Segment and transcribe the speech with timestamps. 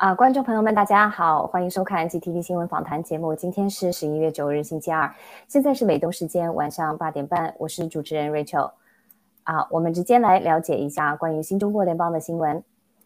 [0.00, 3.34] 啊，观众朋友们，大家好，欢迎收看 GTV 新闻访谈节目。
[3.34, 5.14] 今天是十一月九日，星期二，
[5.46, 8.70] 现在是美东时间晚上八点半，我是主持人 Rachel。
[9.42, 12.64] 啊，我们直接来了解一下关于新中国联邦的新闻。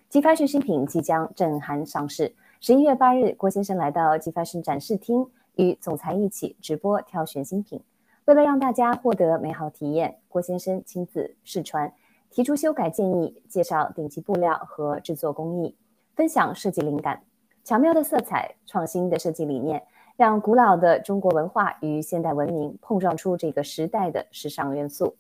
[0.09, 2.33] G Fashion 新品即将震撼上市。
[2.61, 5.27] 十一月八日，郭先生来到 G Fashion 展示厅，
[5.57, 7.83] 与总裁一起直播挑选新品。
[8.27, 11.93] 为了让大家获得美好体验，郭先生亲自试穿，
[12.31, 15.75] 提出修改建议，介绍顶级布料和制作工艺。
[16.15, 17.25] 分享设计灵感，
[17.65, 19.83] 巧妙的色彩，创新的设计理念，
[20.17, 25.17] 让古老的中国文化与现代文明碰撞出这个时代的时尚元素。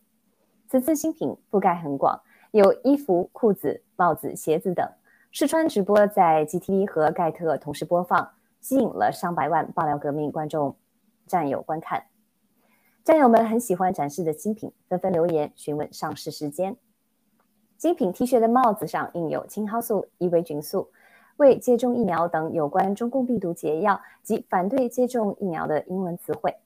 [0.68, 2.20] 此次新品覆盖很广，
[2.52, 4.88] 有衣服、裤子、帽子、鞋子等。
[5.32, 8.30] 试穿直播在 GTV 和盖特同时播放，
[8.60, 10.76] 吸引了上百万爆料革命观众
[11.26, 12.04] 战友观看。
[13.02, 16.76] 战友们很喜欢展示的新品，纷纷留言询问上市时间。
[17.84, 20.88] 精品 T 恤的帽子上印有青蒿素、伊维菌素、
[21.36, 26.56] 未接种疫苗等有关中共病毒解药及反对接种疫苗的英文词汇。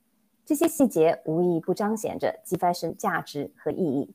[0.47, 4.15] 这些细节无一不彰显着 G Fashion 价值和意义。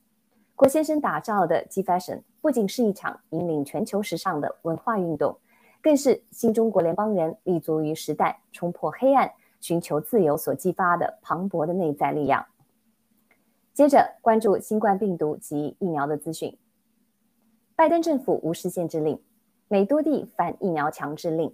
[0.55, 5.35] 郭先生打造的 G Fashion 不仅是一场引领全球时尚的文化运动，
[5.81, 9.29] 更是新中国联邦人立足于时代、冲破黑暗、
[9.59, 12.45] 寻求自由所激发的磅礴的内在力量。
[13.73, 16.57] 接着关注新冠病毒及疫苗的资讯。
[17.75, 19.19] 拜登政府无视限制令，
[19.67, 21.51] 美多地反疫苗强制令。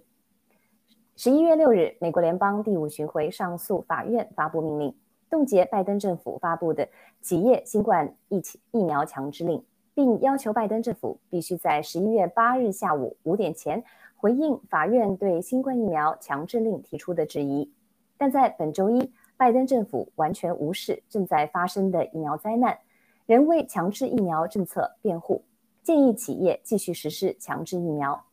[1.16, 4.94] 十一月六日，美国联邦第五巡回上诉法院发布命令，
[5.30, 6.86] 冻结拜登政府发布的
[7.22, 9.64] 企业新冠疫情疫苗强制令，
[9.94, 13.82] 并要求拜登政府必须在十一月八日下午五点前
[14.14, 17.72] 回应法院对新冠疫苗强制令提出的质疑。
[18.18, 22.78] 但在本周一，拜登政府完全无视正在发生的疫苗灾难，
[23.24, 25.42] 仍为强制疫苗政策辩护。
[25.82, 28.24] 建议企业继续实施强制疫苗。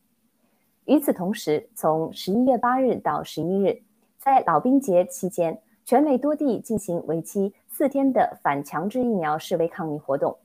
[0.84, 3.82] 与此同时，从十一月八日到十一日，
[4.18, 10.36] 在老兵节期间，全美多地进行为期四天的反强制疫苗示威抗议活动。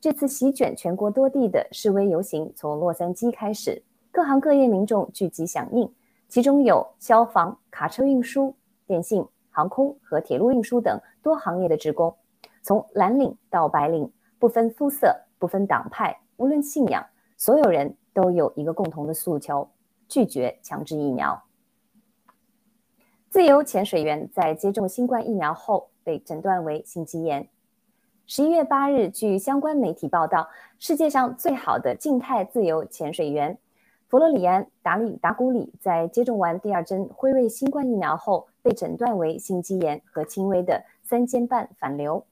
[0.00, 5.90] 这次席卷全国多地的示威游行从洛杉矶开始，各行各业民众聚集响应，
[6.28, 8.54] 其中有消防、卡车运输、
[8.86, 12.14] 电信、航空和铁路运输等多行业的职工，
[12.62, 17.04] 从蓝领到白领，不分肤色、不分党派、无论信仰，
[17.36, 19.68] 所有人都有一个共同的诉求：
[20.08, 21.44] 拒绝强制疫苗。
[23.28, 27.48] 自由潜水员在接种新冠疫苗后被诊断为心肌炎。
[28.26, 30.48] 十一月八日，据相关媒体报道，
[30.78, 33.58] 世界上最好的静态自由潜水员
[34.06, 42.24] 弗洛里安·达里达古里在接种完第二针辉瑞新冠疫苗后，被诊断为心肌炎和轻微的三尖瓣反流。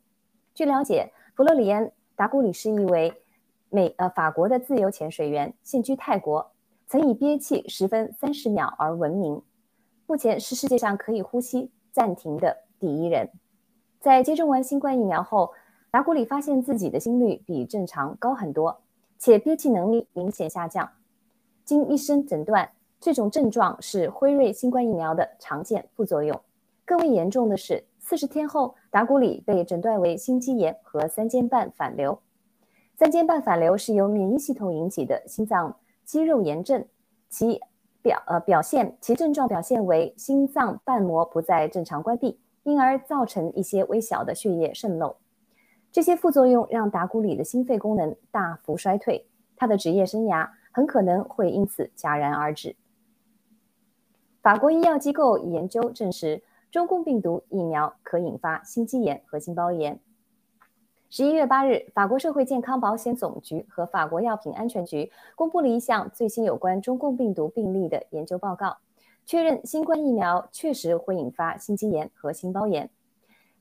[0.54, 3.12] 据了解，弗洛里安·达古里是一位
[3.70, 6.52] 美呃法国的自由潜水员，现居泰国，
[6.86, 9.42] 曾以憋气十分三十秒而闻名，
[10.06, 13.30] 目前是世界上可以呼吸暂停的第一人。
[14.00, 15.52] 在接种完新冠疫苗后。
[15.88, 18.82] 达古里发现自己的心率比正常高很多，
[19.18, 20.90] 且憋气能力明显下降。
[21.64, 22.70] 经医生诊断，
[23.00, 26.38] 这种症状是辉瑞新冠疫苗的常见副作用。
[26.84, 32.20] 更为严重的是，四十天后，达古里被诊断为心肌炎和三尖瓣反流。
[32.98, 35.76] 三尖瓣反流是由免疫系统引起的心脏
[36.06, 36.82] 肌肉炎症，
[37.28, 37.60] 其
[38.00, 45.16] 表呃表现其症状表现为心脏瓣膜不再正常关闭，因而造成一些微小的血液渗漏。
[45.92, 49.26] 这些副作用让达古里的心肺功能大幅衰退，
[49.56, 52.76] 他的职业生涯很可能会因此戛然而止。
[54.40, 60.00] 法国医药机构研究证实，中共病毒疫苗可引发心肌炎和心包炎。
[61.08, 68.78] 十一月八日，法国社会健康保险总局和法国药品安全局公布了一项最新有关中共病毒病例的研究报告，
[69.24, 72.90] 确认新冠疫苗确实会引发心肌炎和心包炎。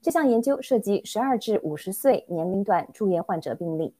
[0.02, 3.94] 这项研究涉及十二至五十岁年龄段住院患者病例。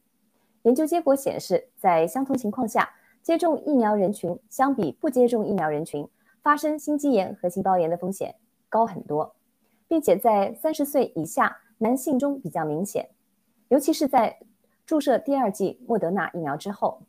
[0.64, 2.90] 研究结果显示，在相同情况下，
[3.22, 6.08] 接种疫苗人群相比不接种疫苗人群，
[6.42, 8.36] 发生心肌炎和心包炎的风险
[8.70, 9.36] 高很多，
[9.88, 13.10] 并且在三十岁以下男性中比较明显，
[13.68, 14.40] 尤其是在
[14.86, 17.02] 注射第二剂莫德纳疫苗之后。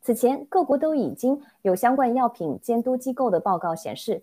[0.00, 4.22] 此前，各国都已经有相关药品监督机构的报告显示。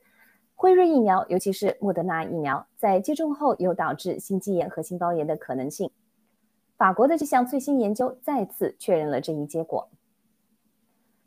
[0.57, 5.91] 辉瑞疫苗，尤其是莫德纳疫苗，在接种后有导致心肌炎和心包炎的可能性。
[6.77, 9.89] 法国的这项最新研究再次确认了这一结果。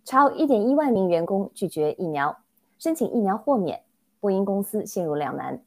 [0.03, 2.39] 超1.1万名员工拒绝疫苗，
[2.79, 3.83] 申请疫苗豁免，
[4.19, 5.62] 波音公司陷入两难。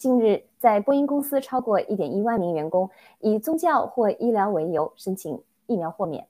[0.00, 2.88] 近日，在波音公司超过1.1万名员工
[3.18, 6.26] 以宗教或医疗为由申请疫苗豁免。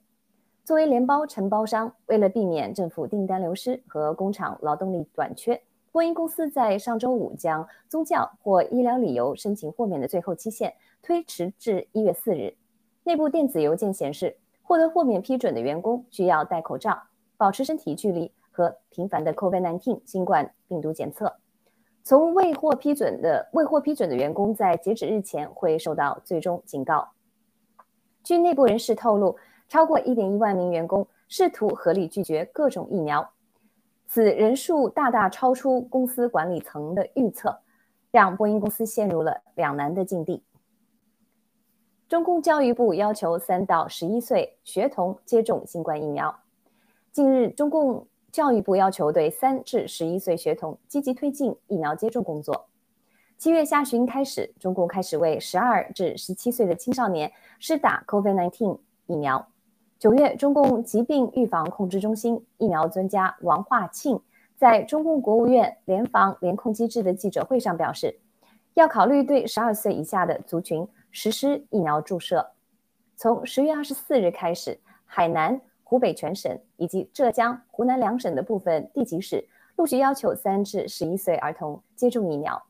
[0.64, 5.62] 作为联邦承包商，为了避免政府订单流失和工厂劳动力短缺。
[5.92, 12.56] 波音公司在上周五将宗教或医疗理由申请豁免的最后期限推迟至一月四日。
[13.04, 17.00] 内部电子邮件显示，获得豁免批准的员工需要戴口罩、
[17.36, 21.36] 保持身体距离和频繁的 COVID-19 新冠病毒检测。
[22.02, 27.10] 从未获批准的未获批准的员工在截止日前会受到最终警告。
[28.22, 29.36] 据内部人士透露，
[29.68, 33.30] 超过1.1万名员工试图合理拒绝各种疫苗。
[34.06, 37.60] 此人数大大超出公司管理层的预测，
[38.10, 40.42] 让波音公司陷入了两难的境地。
[42.08, 46.40] 中共教育部要求三到十一岁学童接种新冠疫苗。
[47.12, 52.68] 近日，中共教育部要求对三至十一岁学童积极推进疫苗接种工作。
[53.36, 59.48] 七月下旬开始，中共开始为十二至十七岁的青少年施打 COVID-19 疫苗。
[59.98, 64.20] 九月，中共疾病预防控制中心疫苗专家王化庆
[64.56, 68.20] 在中共国务院联防联控机制的记者会上表示，
[68.74, 72.50] 要考虑对十二岁以下的族群实施疫苗注射。
[73.16, 75.60] 从十月二十四日开始，海南、
[75.90, 82.62] 湖北全省以及浙江、湖南两省的部分地级市陆续要求三至十一岁儿童接种疫苗。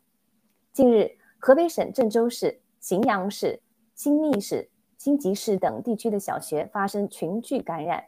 [0.72, 3.60] 近日，河北省郑州市、荥阳市、
[3.94, 4.70] 新密市。
[4.96, 8.04] 新集市等地区的小学发生群聚感染，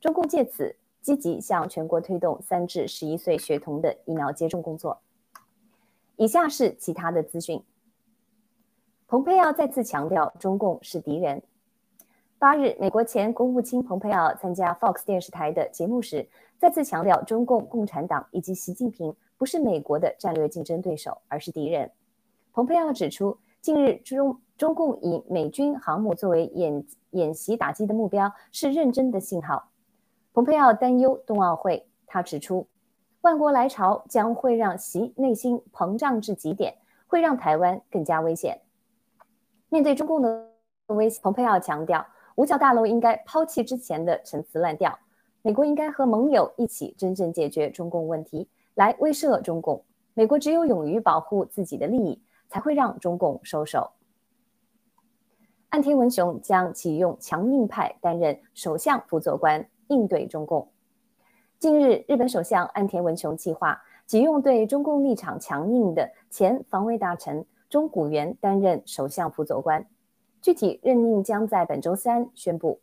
[0.00, 5.00] 中共借此积极向全国推动三至十一岁学童的疫苗接种工作。
[6.16, 7.62] 以下是其他的资讯。
[9.06, 11.42] 蓬佩奥再次强调中共是敌人。
[12.38, 21.90] 八日，美国前国务卿蓬佩奥参加 Fox 电视台的节目时，再次强调中共共产党以及习近平不是美国的战略竞争对手，而是敌人。
[22.52, 24.40] 蓬佩奥指出，近日中。
[24.56, 29.70] 中共以美军航母作为演演习打击的目标，是认真的信号。
[30.34, 32.66] 蓬佩奥担忧冬奥会，他指出，
[33.20, 36.74] 万国来朝将会让习内心膨胀至极点，
[37.06, 38.60] 会让台湾更加危险。
[39.68, 40.48] 面对中共的
[40.88, 42.04] 威胁，蓬佩奥强调，
[42.38, 44.96] 五角大楼应该抛弃之前的陈词滥调，
[45.42, 49.82] 美国应该和盟友一起真正解决中共问题，来威慑中共。
[50.14, 53.90] 美国只有勇于保护自己的利益，才会让中共收手。
[55.70, 60.68] 岸田文雄将启用强硬派担任首相辅佐官，应对中共。
[61.58, 69.84] 近日，日本首相岸田文雄计划启用对中共立场强硬的前防卫大臣中谷元担任首相辅佐官，
[70.40, 72.80] 具体任命将在本周三宣布。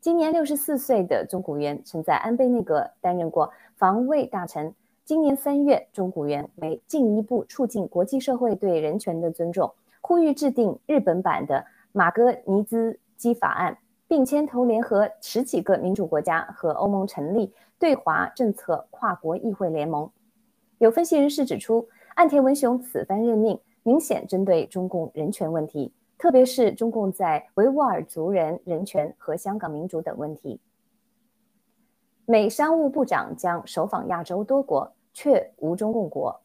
[0.00, 4.74] 今年六十四岁的中谷元曾在安倍内阁担任过防卫大臣。
[5.04, 20.10] 今年三月，中谷元为进一步促进国际社会对人权的尊重，呼吁制定日本版的马格尼兹基法案，并牵头联合十几个民主国家和欧盟成立对华政策跨国议会联盟。
[20.78, 25.92] 有分析人士指出，岸田文雄此番任命明显针对中共人权问题，
[26.22, 30.60] 特别是中共在维吾尔族人人权和香港民主等问题。
[32.26, 36.40] 美商务部长将首访亚洲多国，却无中共国。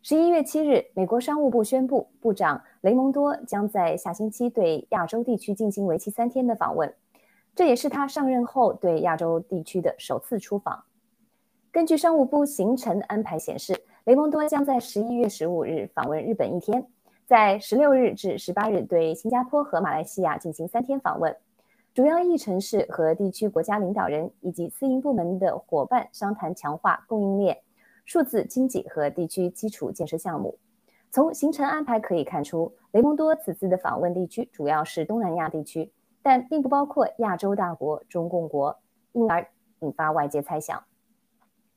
[0.00, 6.90] 十一月七日，美国商务部宣布，部长雷蒙多将在下星期对亚洲地区进行为期三天的访问，
[7.54, 10.82] 这也是他上任后对亚洲地区的首次出访。
[11.70, 16.86] 根据商务部行程安排显示，雷蒙多将在十一月十五日访问日本一天，
[17.28, 21.36] 在十六日至十八日对新加坡和马来西亚进行三天访问。
[21.92, 27.58] 主要议程是和地区国家领导人以及私营部门的伙伴商谈强化供应链、
[28.06, 30.56] 数字经济和地区基础建设项目。
[31.10, 35.92] 从行程安排可以看出，雷蒙多此次的访问地区主要是东南亚地区，
[36.22, 38.74] 但并不包括亚洲大国中共国，
[39.12, 39.46] 因而
[39.80, 40.82] 引发外界猜想。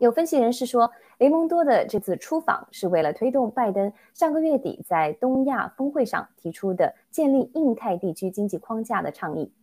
[0.02, 9.54] 有分析人士说，雷蒙多的这次出访是为了推动拜登上个月底在东亚峰会上提出的建立印太地区经济框架的倡议。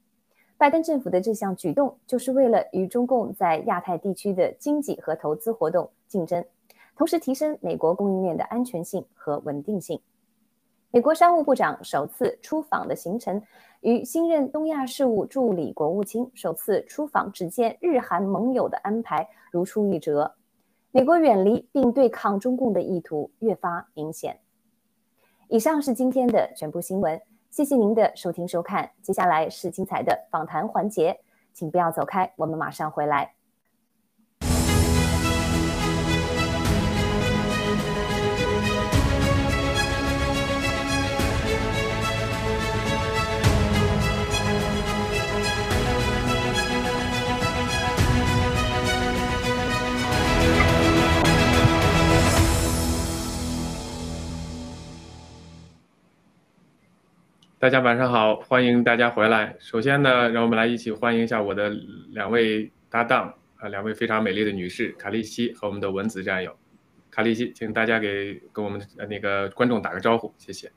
[0.57, 6.45] 拜登政府的这项举动，就是为了与中共在亚太地区的经济和投资活动竞争，
[6.97, 10.01] 同时提升美国供应链的安全性和稳定性。
[10.91, 13.43] 美国商务部长首次出访的行程，
[13.81, 20.35] 与新任东亚事务助理国务卿首次出访只见日韩盟友的安排如出一辙。
[20.91, 24.41] 美国远离并对抗中共的意图越发明显。
[25.49, 27.21] 以上是今天的全部新闻。
[27.51, 31.21] 谢谢您的收听收看，接下来是精彩的访谈环节，
[31.53, 33.38] 请不要走开，我们马上回来。
[57.61, 59.57] 大家晚上好，欢迎大家回来。
[59.59, 61.69] 首先呢，让我们来一起欢迎一下我的
[62.11, 66.57] 两位搭档啊，两位非常美丽的女士卡利西和我们的文子战友。
[67.11, 70.71] 卡利西，请大家给跟我们的那个观众打个招呼，谢谢。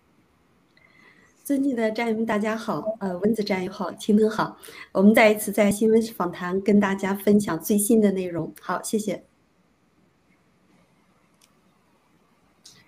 [1.43, 4.57] 尊敬的战友们，大家好，呃，文子战友好，秦德好，
[4.91, 8.51] 我们再一次在新闻访谈跟大家分享最新的内容。
[8.59, 9.23] 好，谢谢。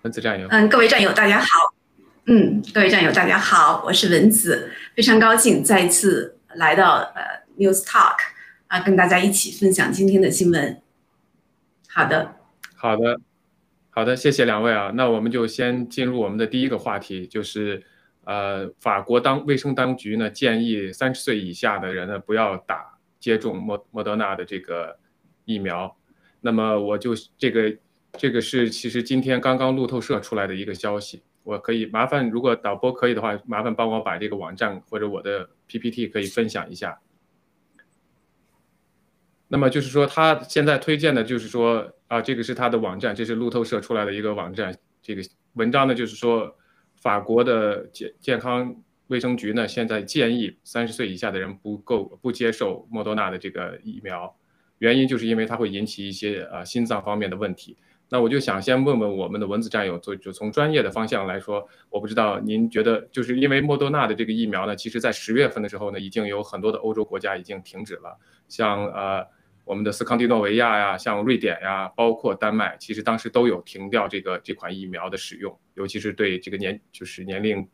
[0.02, 1.73] 文子战友，嗯，各位战友大家好。
[2.26, 7.22] 嗯，各位战友，大家好，我是文子，非常高兴再次来到呃
[7.58, 8.16] News Talk
[8.66, 10.80] 啊，跟大家一起分享今天的新闻。
[11.86, 12.36] 好的，
[12.76, 13.20] 好的，
[13.90, 14.90] 好的，谢谢两位啊。
[14.94, 17.82] 那我们就先进入我们的第一个话题，就是
[18.24, 24.98] 呃，法国当卫生当局呢建议三十岁以下的人呢不要打接种莫莫德纳的这个
[25.44, 25.94] 疫苗。
[26.40, 27.76] 那么我就这个
[28.16, 31.22] 这个是其实今天刚刚路透社出来的一个消息。
[31.44, 36.98] 我可以麻烦，如果导播可以的话，麻烦帮我把这个网站或者我的 PPT 可以分享一下。
[39.46, 44.76] 那么就是说，他现在推荐的就是说啊，这个是他的网站，这是路透社出来的一个网站。
[45.02, 45.22] 这个
[45.52, 46.56] 文章呢，就是说
[46.96, 48.74] 法国的健健康
[49.08, 54.34] 卫生局呢，现在建议三十岁以下的人不够不接受莫多纳的这个疫苗，
[54.78, 57.76] 原因就是因为它会引起一些呃心脏方面的问题。
[58.14, 68.16] 那我就想先问问我们的文字战友，就就从专业的方向来说，我不知道您觉得，就是因为莫多纳的这个疫苗呢，其实在十月份的时候呢，已经有很多的欧洲国家已经停止了，
[68.46, 69.26] 像呃
[69.64, 77.66] 我们的斯康迪诺维亚呀，像瑞典呀，包括丹麦，其实当时都有停掉这个这款疫苗的使用，尤其是对这个年就是年龄，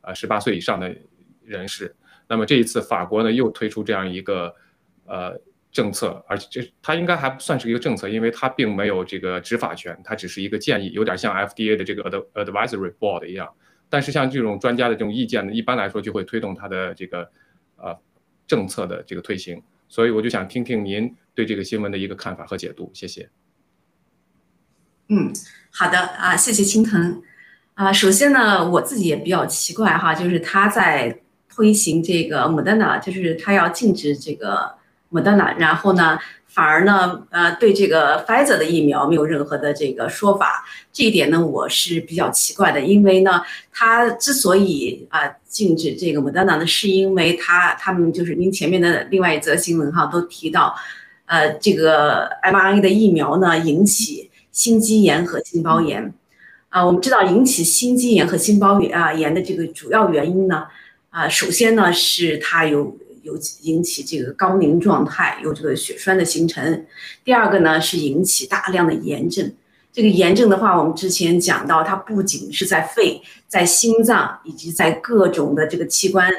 [0.00, 0.96] 呃十八岁以上的
[1.44, 1.94] 人士。
[2.26, 4.54] 那么这一次法国呢又推出这样一个，
[5.04, 5.38] 呃。
[5.72, 13.48] 政策，而且这它应该还不算是一个政策，因为它并没有这个执法权，它只是一个建议，有点像 FDA 的这个 ad advisory board 一样。
[13.88, 17.30] 但是像这种专家的这种意见呢，一般来说就会推动它的这个
[17.76, 17.98] 呃
[18.46, 19.62] 政策的这个推行。
[19.88, 23.28] 所以我就想听听您对这个新闻的一个看法和解读，谢谢。
[25.08, 25.32] 嗯，
[25.70, 27.22] 好的啊，谢谢青藤
[27.74, 27.92] 啊。
[27.92, 34.74] 首先呢，我自己也比较奇怪哈，就是他在推行这个 Moderna，就是他要禁止这个
[35.12, 36.18] Moderna，然后呢。
[36.54, 42.78] 反而呢，呃，对这个 Pfizer 的疫苗没有任何的这个说法，这一点呢，我是比较奇怪的。
[42.78, 43.40] 因为呢，
[43.72, 50.74] 他之所以啊禁止这个 Moderna 呢，是因为他他们就是您前面的另外一则新闻哈都提到，
[51.24, 56.12] 呃，这个 mRNA 的疫苗呢引起心肌炎和心包炎，
[56.68, 60.66] 啊，我们知道引起心肌炎和心包炎啊炎的这个主要原因呢，
[61.08, 62.94] 啊，首先呢是它有。
[63.22, 66.86] 有引起这个高凝状态，有这个血栓的形成。
[67.24, 69.52] 第二个呢是引起大量的炎症。
[69.92, 76.32] 这个炎症的话，我们之前讲到，它不仅是在肺、在心脏以及在各种的这个器官，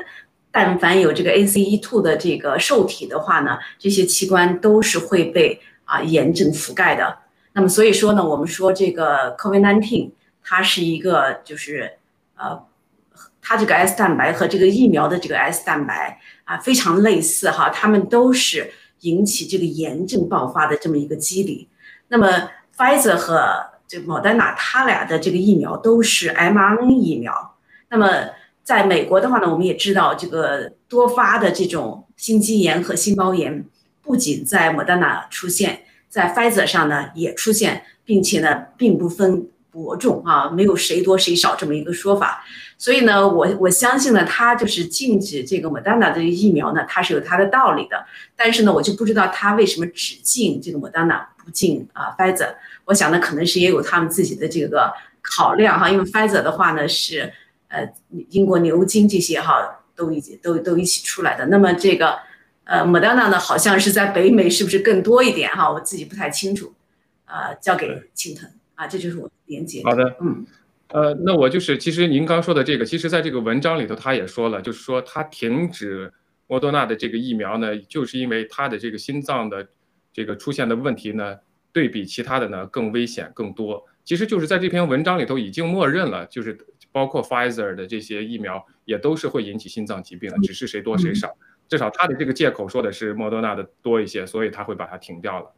[0.51, 7.19] 但凡有这个 ACE2 的这个受体的话呢，这些器官都是会被啊炎症覆盖的。
[7.53, 10.09] 那么所以说呢，我们说这个 COVID-19
[10.43, 11.91] 它是一个就是
[12.35, 12.59] 呃，
[13.43, 16.19] 它这个 S 蛋白和这个疫苗的这个 S 蛋白。
[16.45, 18.69] 啊，非常类似哈，他们都是
[18.99, 21.69] 引起这个炎症爆发的这么一个机理。
[22.09, 27.55] 那么，Pfizer 和这个 Moderna，它俩的这个疫苗都是 mRNA 疫苗。
[27.89, 28.09] 那么，
[28.61, 33.63] 在美国的话呢，我们也知道这个多发的这种心肌炎和心包炎，
[34.01, 42.45] 不仅在 Moderna 出现，在 Pfizer 上呢也出现，并且呢并不分伯仲啊，没有谁多谁少这么一个说法。
[42.77, 48.05] 所以呢，我我相信呢，它就是禁止这个莫丹娜这个疫苗呢，它是有它的道理的。
[48.35, 52.53] 但是呢，我就不知道它为什么只禁这个莫丹娜，不禁啊 Pfizer。
[52.85, 55.89] 我想呢，可能是也有他们自己的这个考量哈。
[55.89, 57.33] 因为 Pfizer 的话呢，是
[57.69, 57.89] 呃
[58.29, 61.47] 英国牛津这些哈都已经都都一起出来的。
[61.47, 62.19] 那么这个
[62.65, 65.71] 呃莫丹娜呢，好像是在北美是不是更多一点哈？
[65.71, 66.73] 我自己不太清楚。
[67.25, 69.81] 呃，交给青藤啊，这就是我连接。
[69.83, 70.45] 好的，嗯。
[70.89, 76.13] 呃，那我就是，其实您刚说的这个，其实在这个文章里头，他也说了，就是说他停止
[76.45, 79.67] 莫多纳的这个疫苗呢，就是因为他的这个心脏的
[80.11, 81.35] 这个出现的问题呢，
[81.71, 83.83] 对比其他的呢更危险更多。
[84.03, 86.55] 其实就是在这篇文章里头已经默认了，就是
[86.91, 91.35] 包括 Pfizer 的这些疫苗也都是会引起心脏疾病的，只是谁多谁少。
[91.67, 95.51] 至少他的这个借口说的是莫多纳的多一些，所以他会把它停掉了。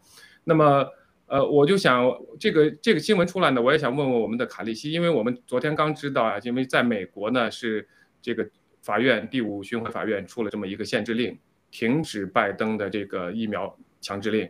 [0.45, 0.88] 那么。
[1.27, 2.05] 呃，我就想
[2.39, 7.88] 这个这个新闻出来呢，我也想问问我们的卡利西，因为我们昨天刚知道啊，因为在美国呢是
[8.21, 8.47] 这个
[8.83, 11.35] 法院第五巡回法院出了这么一个限制令，
[11.71, 14.47] 停止拜登的这个疫苗强制令。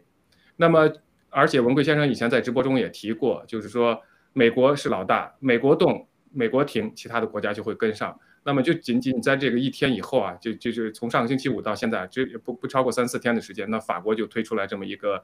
[0.58, 0.92] 那么，
[1.30, 3.98] 而且文贵先生以前在直播中也提过，就是说
[4.34, 8.20] 美国是老大，美国动，美国停，其他的国家就会跟上。
[8.44, 15.24] 那么就仅仅在这个一天以后啊，就就是从上个星期五到现在，这不不超过三四天的时间，那法国就推出来这么一个。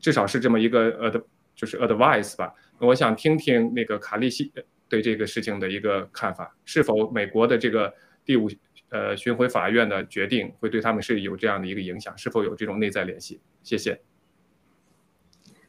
[0.00, 1.22] 至少是这么一个呃的，
[1.54, 2.52] 就是 advice 吧。
[2.78, 4.52] 我想听听那个卡利西
[4.88, 7.92] 对这个事情的一个看法，是否美国的这个
[8.24, 8.48] 第五
[8.90, 13.40] 呃巡回法院的决定会对他们是有这样的一个影响，是否有这种内在联系？
[13.62, 14.00] 谢谢。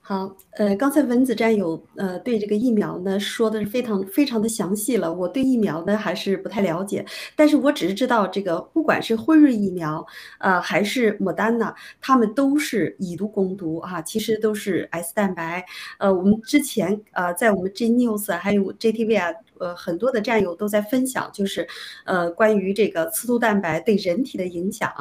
[0.09, 5.13] 好，呃，刚才文子战友呃对这个疫苗呢说的是非常非常的详细了。
[5.13, 10.05] 我对疫苗呢还是不太了解，但是我只是知道这个不管是辉瑞疫苗，
[10.39, 15.65] 呃还是莫丹呢，他们都是以毒攻毒啊，其实都是 S 蛋白。
[15.99, 19.33] 呃，我们之前呃在我们 G News 还有 JTV 啊。
[19.59, 21.67] 呃，很多的战友都在分享，就是，
[22.05, 24.91] 呃，关于这个刺突蛋白对人体的影响。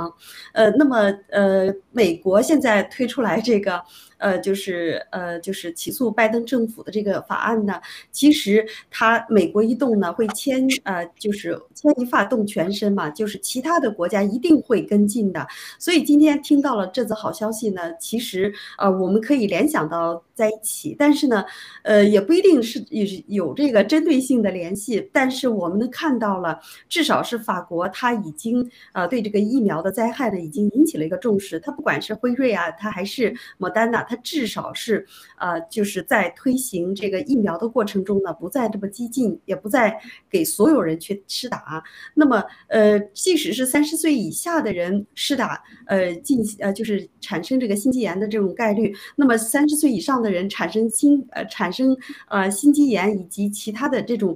[0.52, 3.82] 呃，那么，呃，美国现在推出来这个，
[4.18, 15.46] 呃，就是，呃，就是起诉拜登政府的这个法案呢，其实它美国一动呢会牵，呃，就是牵一发动全身嘛，就是其他的国家一定会跟进的。
[15.78, 21.44] 所以今天听到了这则好消息呢，其实，呃，我们可以联想到在一起，但是呢，
[21.82, 24.45] 呃，也不一定是有有这个针对性的。
[24.46, 31.58] 的联系，但是我们能看到了，至少是法国，它已经呃对这个疫苗的灾害呢，已经引起了一个重视。
[31.58, 35.04] 它不管是辉瑞啊，它还是莫丹娜，它至少是
[35.38, 39.98] 呃就是在推行这个疫苗的过程中呢，不再这么激进，也不再
[40.30, 41.82] 给所有人去施打。
[42.14, 51.96] 那么呃，即使是三十岁以下的人施打，呃进呃就是产生这个心肌炎的这种概率，那么三十岁以上的人产生心呃产生
[52.28, 54.35] 呃心肌炎以及其他的这种。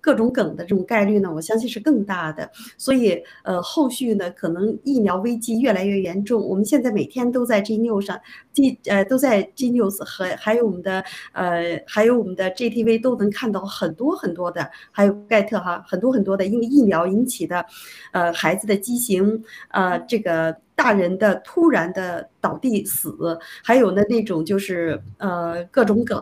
[0.01, 2.49] 各种梗的这种概率呢，我相信是更大的。
[2.77, 6.41] 所以，呃，后续呢，可能疫苗危机越来越严重。
[6.45, 8.19] 我们现在每天都在 G News 上
[8.51, 17.63] ，G 呃都在 G News 和还有我们的呃还有我们的 GTV 都能看到很多很多的，还有盖特哈很多很多的因为疫苗引起的，
[18.11, 20.57] 呃孩子的畸形，呃这个。
[20.73, 26.19] 大人的突然的倒地死，还有呢那种就是呃各种梗、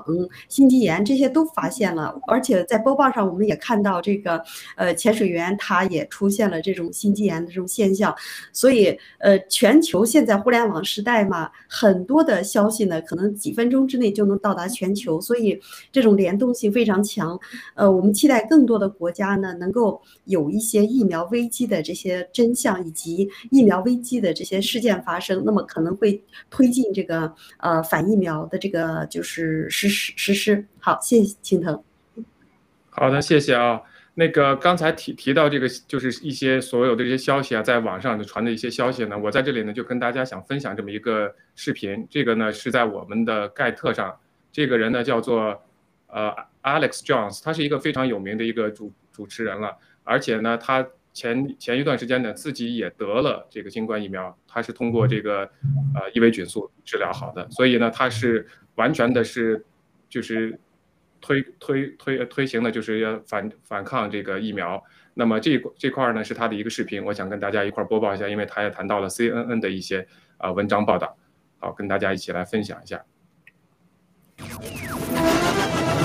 [0.50, 4.44] 心肌炎这些都发现了，而且在播报上我们也看看到这个
[4.76, 8.16] 呃潜水员他也出现了这种心肌炎的这种现象，
[8.52, 17.40] 所以呃全球现在互联网时代嘛，很多的消息呢可能几分钟之内就能到达全球，所以这种联动性非常强。
[17.76, 30.66] 呃，我们期待更多的国家呢能够有一些疫苗危机的这些真相以及疫苗危机的这些事件发生，那么可能会推进这个呃反疫苗的这个就是实施实施。
[30.80, 31.89] 好，谢谢青藤。
[33.00, 33.82] 好的，谢谢啊。
[34.16, 42.06] 那个刚才提提到这个，就是一些所有的这些消息啊，在网上传的一些消息呢，我在这里呢就跟大家想分享这么一个视频。
[42.10, 44.14] 这个呢是在我们的盖特上，
[44.52, 45.64] 这个人呢叫做
[46.08, 46.30] 呃
[46.62, 50.86] Alex Jones，他是一个非常有名的一个主主持人了，而且呢他。
[51.12, 55.40] 前前一段时间呢，自己也得了这个新冠疫苗，他是通过这个
[55.96, 59.66] 呃伊维菌素治疗好的，所以呢，他是完全的是
[60.08, 60.58] 就是
[61.22, 64.84] 推推推推行的，就是要反反抗这个疫苗。
[65.14, 71.18] 那么这这块呢是他的一个视频，我想跟大家一块播报一下，因为他也谈到了 CNN 的一些啊文章报道，
[71.60, 73.04] 好，跟大家一起来分享一下。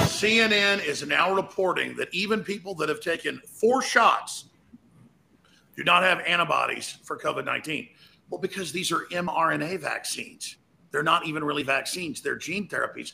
[0.07, 4.47] CNN is now reporting that even people that have taken four shots.
[5.77, 7.89] do not have antibodies for COVID 19?
[8.31, 10.57] Well, because these are mRNA vaccines.
[10.91, 13.13] They're not even really vaccines, they're gene therapies.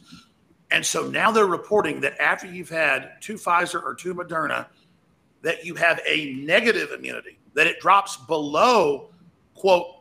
[0.70, 4.66] And so now they're reporting that after you've had two Pfizer or two Moderna,
[5.42, 9.11] that you have a negative immunity, that it drops below,
[9.54, 9.96] quote,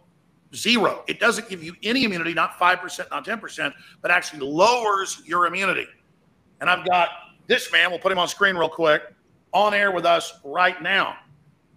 [0.55, 1.03] zero.
[1.07, 5.87] It doesn't give you any immunity, not 5%, not 10%, but actually lowers your immunity.
[6.61, 7.09] And I've got
[7.47, 9.01] this man, we'll put him on screen real quick,
[9.53, 11.15] on air with us right now.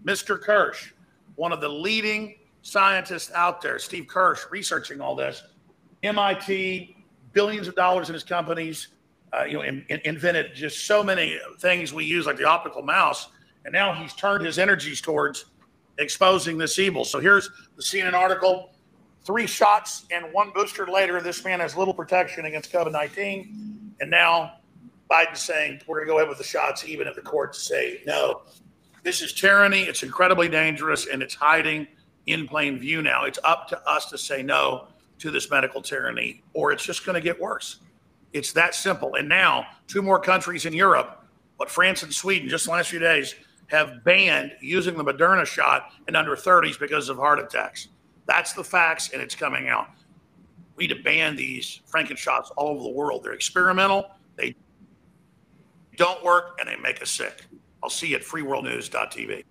[0.04, 0.40] Mr.
[0.40, 0.92] Kirsch,
[1.36, 5.42] one of the leading scientists out there, Steve Kirsch, researching all this.
[6.02, 6.96] MIT,
[7.32, 8.88] billions of dollars in his companies,
[9.32, 12.82] uh, you know, in, in, invented just so many things we use, like the optical
[12.82, 13.28] mouse.
[13.64, 15.46] And now he's turned his energies towards
[15.98, 17.04] exposing this evil.
[17.04, 18.70] So here's the CNN article.
[19.24, 23.94] Three shots and one booster later, this man has little protection against COVID 19.
[24.00, 24.54] And now
[25.08, 28.00] Biden's saying we're going to go ahead with the shots, even if the courts say
[28.04, 28.42] no.
[29.04, 29.82] This is tyranny.
[29.82, 31.86] It's incredibly dangerous and it's hiding
[32.26, 33.24] in plain view now.
[33.24, 34.88] It's up to us to say no
[35.22, 37.78] to this medical tyranny, or it's just going to get worse.
[38.32, 39.14] It's that simple.
[39.14, 41.24] And now, two more countries in Europe,
[41.58, 43.36] but France and Sweden, just the last few days,
[43.68, 47.88] have banned using the Moderna shot in under 30s because of heart attacks.
[48.26, 49.90] That's the facts, and it's coming out.
[50.74, 53.22] We need to ban these Franken shots all over the world.
[53.22, 54.56] They're experimental, they
[55.96, 57.44] don't work, and they make us sick.
[57.80, 59.44] I'll see you at freeworldnews.tv.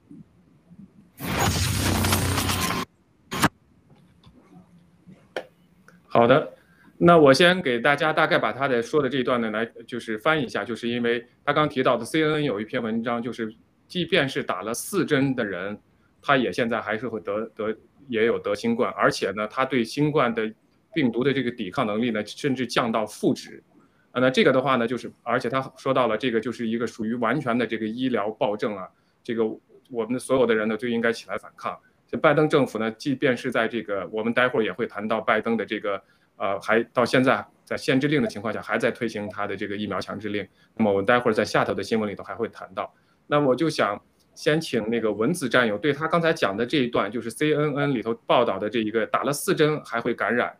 [6.13, 6.54] 好的，
[6.97, 13.56] 那我先给大家大概把他的说的这一段呢来就是翻译一下，就是因为他刚提到的 CNN 有一篇文章，就是
[13.88, 15.80] 即便是打了四针的人，
[16.21, 17.74] 他也现在还是会得得
[18.10, 20.52] 也有得新冠，而且呢，他对新冠的
[20.93, 23.63] 病毒的这个抵抗能力呢，甚至降到负值。
[24.12, 28.86] 啊，那这个的话呢，就是而且他说到了这个就是一个属于完全的这个医疗暴政啊，
[29.24, 29.45] 这个
[29.89, 31.80] 我们所有的人呢就应该起来反抗。
[32.12, 36.04] 这拜登政府呢，即便是在这个我们待会儿也会谈到拜登的这个
[36.36, 40.45] 呃，还到现在在限制令的情况下，还在推行他的这个疫苗强制令。
[40.76, 42.93] 那么我们待会儿在下头的新闻里头还会谈到。
[43.28, 44.00] 那我就想
[44.36, 50.56] 先请那个文子战友对他刚才讲的这一段，就是 CNN 里头报道的这一个打了四针还会感染，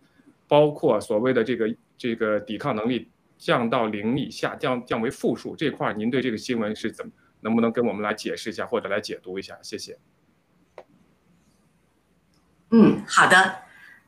[0.48, 3.10] 包括所谓的这个这个抵抗能力。
[3.38, 7.12] 降到零以下，降降为负数这块，您对这个新闻是怎么？
[7.40, 9.58] 能不能跟我们来解释一下，或者来解读一下？
[9.64, 9.98] 谢谢。
[12.72, 13.56] 嗯，好的。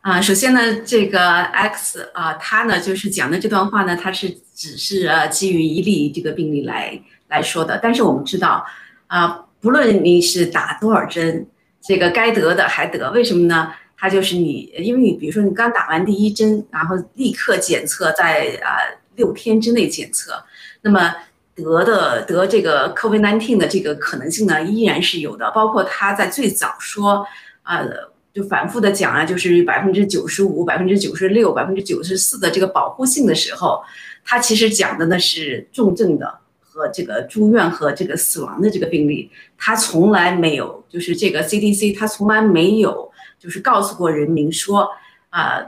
[0.01, 7.79] 啊，首先呢，这个 X 啊，他呢就是讲的这段话呢，他是只是呃基于一例这个病例来来说的。
[7.81, 8.65] 但是我们知道，
[9.07, 11.47] 啊，不论你是打多少针，
[11.81, 13.73] 这个该得的还得，为什么呢？
[13.95, 18.99] 他就是你，因为你比如说你刚打完第一针，然后立刻检测在啊。
[19.15, 20.43] 六天之内检测，
[20.81, 21.13] 那么
[21.53, 25.51] 得的得这个 COVID-19 的这个可能性呢，依然是有的。
[25.51, 27.23] 包括他在最早说，
[27.61, 27.87] 呃，
[28.33, 33.83] 就反复的讲啊，就是百分之九十五、百分之九十六、百分之九十四的这个保护性的时候，
[34.25, 44.89] 他其实讲的呢是重症的和这个住院和这个死亡的这个病例，他从来没有，就是这个 CDC 他从来没有就是告诉过人民说，
[45.29, 45.63] 啊，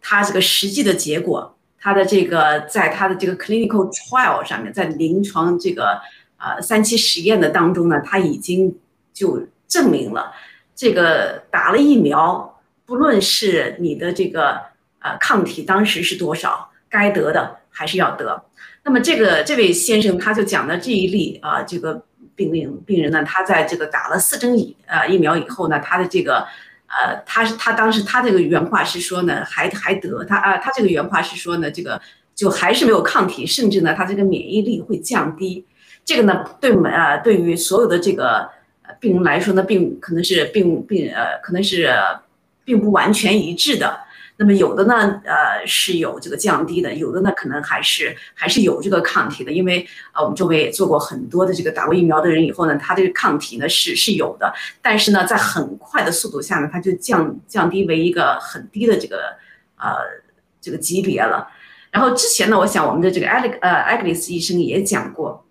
[0.00, 1.54] 他这个实际的结果。
[1.80, 6.00] 他的这个在他的这个 clinical trial 上面，在临床这个
[6.36, 8.76] 呃三期实验的当中呢，他已经
[9.14, 10.32] 就证明了
[10.78, 14.60] 这个打了疫苗不论是你的这个
[15.00, 18.44] 呃抗体当时是多少，该得的还是要得。
[18.84, 22.04] 那么这个这位先生他就讲的这一例啊，这个
[22.36, 26.46] 病病病人呢，他在这个打了四针疫呃疫苗以后呢，他的这个
[26.86, 32.00] 呃，他是他当时他这个原话是说呢，还还得他啊，他这个原话是说呢，这个
[32.36, 35.66] 就还是没有抗体，甚至呢，他这个免疫力会降低。
[36.04, 38.48] 这个呢，对我们呃，对于所有的这个
[39.00, 41.94] 病人来说呢，并可能是并并呃，可能是
[42.64, 44.00] 并不完全一致的。
[44.40, 49.50] 那么有的呢，呃，是有这个降低的，有的呢，可能还是还是有这个抗体的。
[49.50, 59.36] 因为啊，我们周围也做过很多的这个打过疫苗的人以后呢，他这个抗体呢是是有的，但是呢，在很快的速度下呢，它就降降低为一个很低的这个
[59.76, 59.96] 呃
[60.60, 61.48] 这个级别了。
[61.90, 65.44] 然后之前呢，我想我们的这个艾利呃艾格里斯医生也讲过，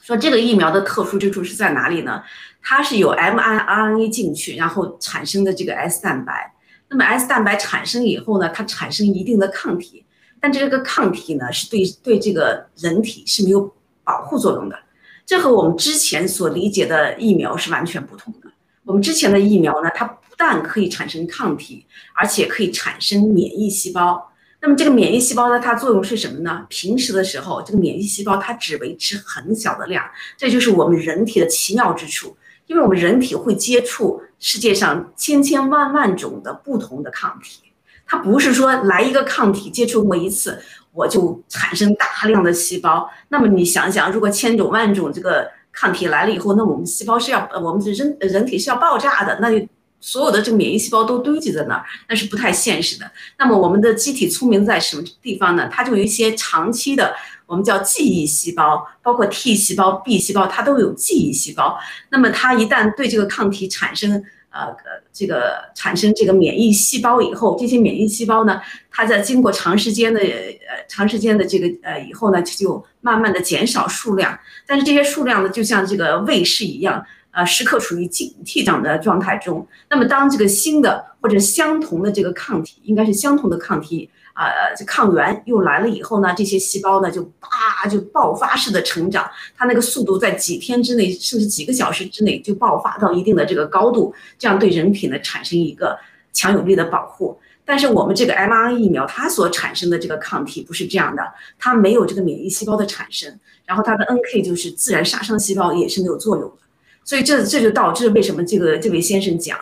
[0.00, 2.22] 说这个疫苗的特殊之处是在哪里呢？
[2.66, 6.54] 它是有 mRNA 进去，然后产生的这个 S 蛋白。
[6.88, 10.06] 那么 S 蛋白产生以后呢，它产生一定的抗体，
[10.40, 13.70] 但这个抗体呢是对对这个人体是没有
[14.02, 14.78] 保护作用的，
[15.26, 18.50] 这和我们之前所理解的疫苗是完全不同的。
[18.84, 24.32] 我们之前的疫苗呢，它不但可以产生抗体，而且可以产生免疫细胞。
[24.60, 26.64] 那么这个免疫细胞呢，它作用是什么呢？
[26.70, 30.02] 平时的时候，这个免疫细胞它只维持很小的量，
[30.38, 32.36] 这就是我们人体的奇妙之处。
[32.66, 37.60] 因为我们人体会接触世界上千千万万种的不同的抗体，
[38.06, 43.10] 它不是说来一个抗体接触过一次我就产生大量的细胞。
[43.28, 49.66] 那么你想想，如果千种万种这个抗体来了以后，那我们细胞是要我们人人体是要爆炸的，那就
[50.00, 53.10] 所有的这个免疫细胞都堆积在那儿，那是不太现实的。
[53.38, 55.68] 那么我们的机体聪明在什么地方呢？
[55.72, 57.14] 它就有一些长期的。
[57.46, 61.78] 我们叫记忆细胞，包括 T 细胞、B 细胞，它都有记忆细胞。
[62.10, 64.74] 那么它一旦对这个抗体产生呃
[65.12, 74.38] 这个产生这个免疫细胞以后，这些免疫细胞呢，它在经过长时间的呃长时间的这个呃以后呢，就慢慢的减少数量。
[74.66, 79.66] 但是这些数量呢，就像这个卫士一样，呃，时刻处于警惕这样的状态中。
[79.90, 84.08] 那么当这个新的或者相同的这个抗体，应该是相同的抗体。
[84.34, 95.96] 啊，这抗原又来了以后呢，这些细胞呢就啪就爆发式的成长，它那个速度在几天之内，甚至几个小时之内就爆发到一定的这个高度，这样对人体呢产生一个
[96.32, 97.38] 强有力的保护。
[97.64, 101.22] 但是我们这个 mRNA 疫苗它所产生的这个抗体不是这样的，
[101.56, 106.56] 它没有这个免疫细胞的产生，然后它的 NK 就是自然杀伤细胞也是没有作用的，
[107.04, 109.56] 所以这这就导致为什么这个这位先生讲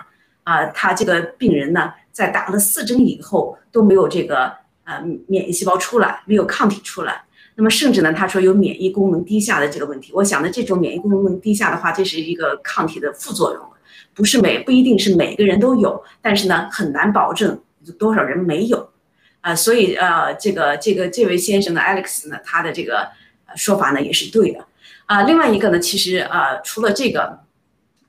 [0.45, 4.62] 啊，他这个病人呢在打了四针以后都没有这个。
[4.85, 7.23] 呃，免疫细胞出来没有抗体出来，
[7.55, 10.13] 那么甚至呢，他说有免疫功能低下的这个问题。
[10.15, 13.63] 我想呢，这种免疫功能低下的话，这是一个抗体的副作用，
[14.15, 17.61] 不是每不一定是每个人都有，但是呢，很难保证
[17.99, 18.91] 多少人没有
[19.41, 19.55] 啊。
[19.55, 23.09] 所以呃，这个这个这位先生呢，Alex 呢，他的这个
[23.55, 24.65] 说法呢也是对的
[25.07, 25.23] 啊。
[25.23, 27.41] 另外一个呢，其实呃，除了这个。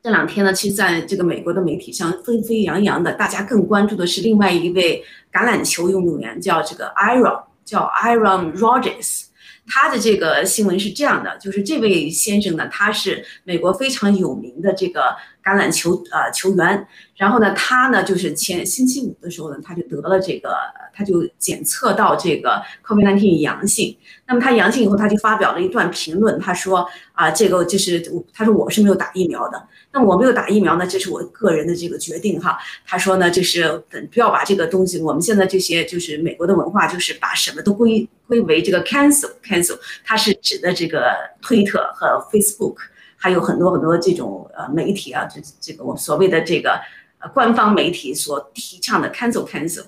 [0.03, 9.27] 这两天呢，其实在这个美国的媒体上沸沸扬扬的，大家更关注的是另外一位橄榄球运动员，叫这个 Iron，叫 Iron Rogers，。
[9.65, 16.87] 他的这个新闻是这样的，就是这位先生呢，他是美国非常有名的这个橄榄球呃球员。
[17.15, 20.55] 然后呢，他呢就是前星期五的时候呢，他就得了这个，
[20.93, 23.95] 他就检测到这个 COVID-19 阳性。
[24.27, 28.03] 那么他阳性以后，他就发表了一段评论，他说啊，这个就是
[28.33, 29.67] 他说我是没有打疫苗的。
[29.91, 32.57] 那我没有打疫苗呢，这是我个人的这个决定哈。
[32.85, 39.77] 他说呢，就是不要把这个东西，我们现在这些就是美国的文化，就是把什么都归归为这个 cancel cancel。
[40.03, 42.77] 它是指的这个推特和 Facebook，
[43.23, 46.77] 还有很多很多这种呃媒体啊，这这个我所谓的这个
[47.19, 49.85] 呃官方媒体所提倡的 cancel cancel。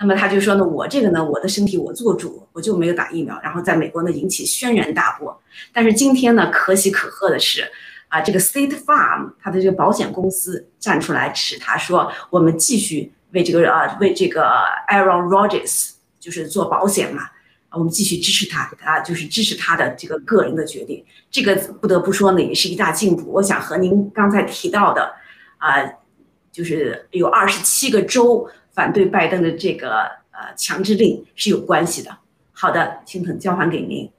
[0.00, 5.40] 那么他就说呢，我这个呢，我的身体我做主，我就没有打疫苗，然后在美国呢引起轩然大波。
[5.72, 7.70] 但是今天呢，可喜可贺的是。
[8.08, 14.42] 啊，这个 State Farm 它的这个保险公司站出来指他说，我们继续为这个啊为这个
[14.90, 17.22] Aaron Rodgers 就是做保险嘛，
[17.74, 21.04] 我们继续支持他啊，就是支持他的这个个人的决定。
[21.30, 23.32] 这个不得不说呢，也是一大进步。
[23.32, 25.14] 我想和您刚才提到的
[25.58, 25.82] 啊，
[26.50, 32.18] 就是有二十七个州反对拜登的这个呃强制令是有关系的。
[32.52, 34.10] 好的，请腾交还给您。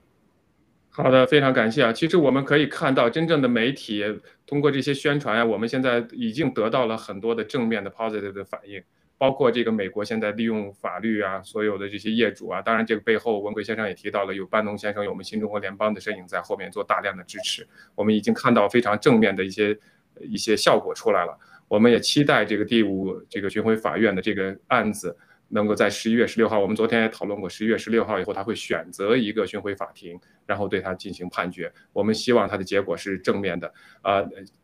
[0.90, 1.92] 好的，非常感谢啊！
[1.92, 4.04] 其实我们可以看到，真正的媒体
[4.46, 8.80] 通过这些宣传啊，我们现在已经得到了很多的正面的 positive 的反应，
[9.16, 19.78] 包括这个美国现在利用法律啊，所有的这些业主啊，当然这个背后文贵先生也提到了，有班农先生，有我们新中国联邦的身影在后面做大量的支持，我们已经看到非常正面的一些
[20.20, 21.38] 一些效果出来了。
[21.68, 25.16] 我们也期待这个第五这个巡回法院的这个案子
[25.54, 31.72] 能够在十一月十六号，我们昨天也讨论过，十一月十六号以后他会选择一个巡回法庭，然后对他进行判决。
[31.92, 33.72] 我们希望他的结果是正面的。
[34.02, 34.20] 啊，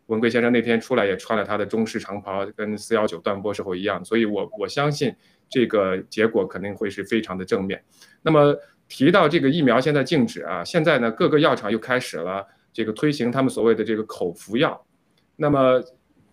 [0.07, 5.15] 文贵先生那天出来也穿了他的中式长袍，跟四幺九断播时候一样，所以我我相信
[5.49, 7.81] 这个结果肯定会是非常的正面。
[8.23, 8.53] 那么
[8.89, 14.85] 提到这个疫苗现在禁止啊，现在呢各个药厂又开始了这个推行他们所谓的这个口服药，
[15.37, 15.81] 那么。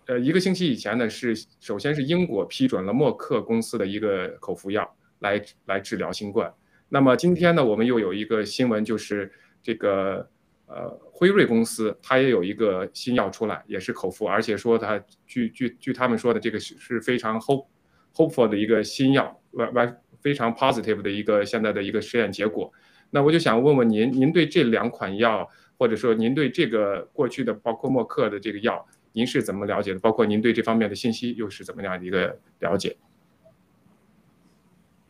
[0.08, 6.50] 呃，一个星期以前呢，是首先是英国批准了默克公司的一个口服药来来治疗新冠。
[6.88, 9.30] 那么今天呢，我们又有一个新闻，就是
[9.62, 10.26] 这个
[10.64, 17.66] 呃辉瑞公司它也有一个新药出来，也是口服，而且说它据据据他们说的这个是非常 hope
[18.14, 22.72] hopeful 的一个新药，完完非常 positive 的一个现在的一个实验结果。
[23.10, 28.86] 那我就想问问您，您对这两款药，或者说您对这个过去的包括默克的这个药？
[29.18, 29.98] 您是怎么了解的？
[29.98, 32.96] 包括您对这方面的信息又是怎么样的一个了解？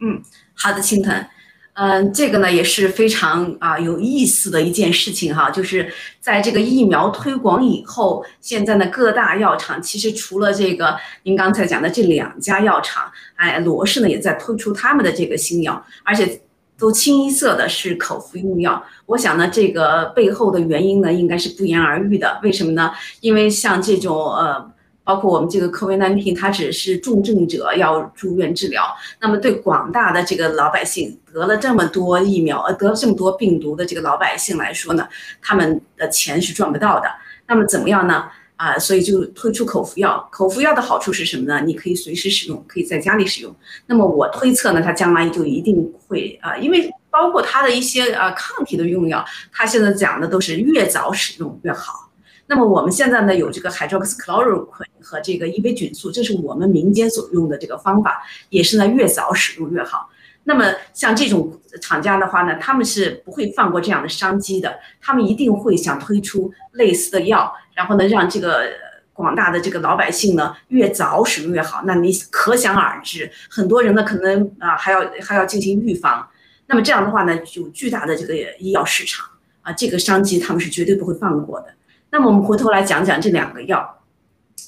[0.01, 0.23] 嗯，
[0.55, 1.27] 好的，青藤，
[1.75, 16.41] 嗯，这个呢也是非常啊有意思的一件事情哈，就是在这个疫苗推广以后，现在呢各大药厂其实除了这个您刚才讲的这两家药厂，哎，罗氏呢也在推出他们的这个新药，而且。
[16.79, 22.39] 都清一色的是口服用药，我想呢，这个背后的原因呢，应该是不言而喻的。
[22.45, 22.93] 为什么呢？
[23.21, 24.71] 因为像这种呃，
[25.03, 28.85] 包括我们这个 COVID-19，它只是重症者要住院治疗，
[29.21, 35.09] 那么对广大的这个老百姓得了这么多疫苗，呃，得了这么多病毒的这个老百姓来说呢，
[35.43, 37.09] 他们的钱是赚不到的。
[37.49, 38.27] 那么怎么样呢？
[38.59, 40.29] 啊，所以就推出口服药。
[40.33, 41.63] 口服药的好处是什么呢？
[41.65, 43.55] 你可以随时使用，可以在家里使用。
[43.87, 52.11] 那么我推测呢，它将来就一定会啊，因为包括它的一些呃抗体的用药，它现在讲的都是越早使用越好。
[52.49, 60.11] 那么我们现在呢有这个 hydrox chloroquine 和这个伊维菌素，这是我们民间所用的这个方法，也是呢越早使用越好。
[60.45, 67.55] 那么像这种厂家的话呢，他们是不会放过这样的商机的，他们一定会想推出类似的药。
[67.79, 68.65] 然后呢，让这个
[69.13, 71.83] 广大的这个老百姓呢越早使用越好。
[71.87, 76.29] 那你可想而知，很多人呢可能啊还要还要进行预防。
[76.67, 79.25] 那么这样的话呢，有巨大的这个医药市场
[79.63, 81.69] 啊，这个商机他们是绝对不会放过的。
[82.11, 84.01] 那么我们回头来讲讲这两个药，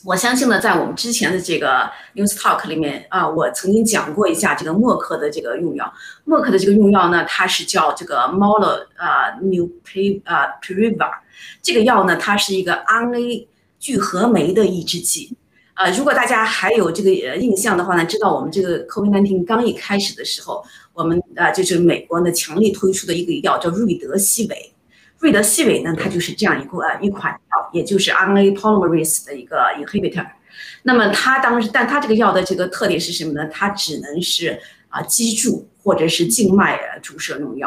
[0.05, 5.92] 我相信呢，在我们之前的这个 news talk 里面啊，我曾经讲过一下这个默克的这个用药。
[6.25, 11.11] 默克的这个用药呢，它是叫这个 molla 啊 New P 啊 Priva。
[11.62, 13.46] 这个药呢，它是一个 RNA
[13.79, 15.37] 聚合酶的抑制剂。
[15.74, 24.72] 呃，如果大家还有这个印象的话呢，知道我们这个 COVID-19 刚一开始的时候，我们啊就是美国呢强力推出的一个药叫瑞德西韦。
[25.20, 30.26] 瑞德西韦呢，它就是这样一个呃一款药，也就是 RNA polymerase 的一个 inhibitor。
[30.83, 33.48] 那么它当时，但它这个药的这个特点是什么呢？
[33.50, 37.66] 它只能是啊肌注或者是静脉注射用药。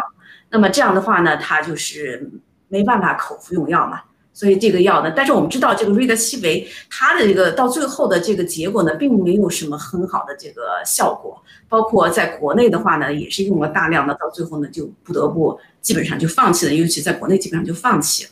[0.52, 2.30] 那么这样的话呢，它就是。
[2.74, 4.02] 没办法口服用药嘛，
[4.34, 18.26] 所以这个药呢，但是我们知道这个瑞德西韦它的这个到最后的这个结果呢，并没有什么很好的这个效果，包括在国内的话呢，也是用了大量的，到最后呢就不得不基本上就放弃了，尤其在国内基本上就放弃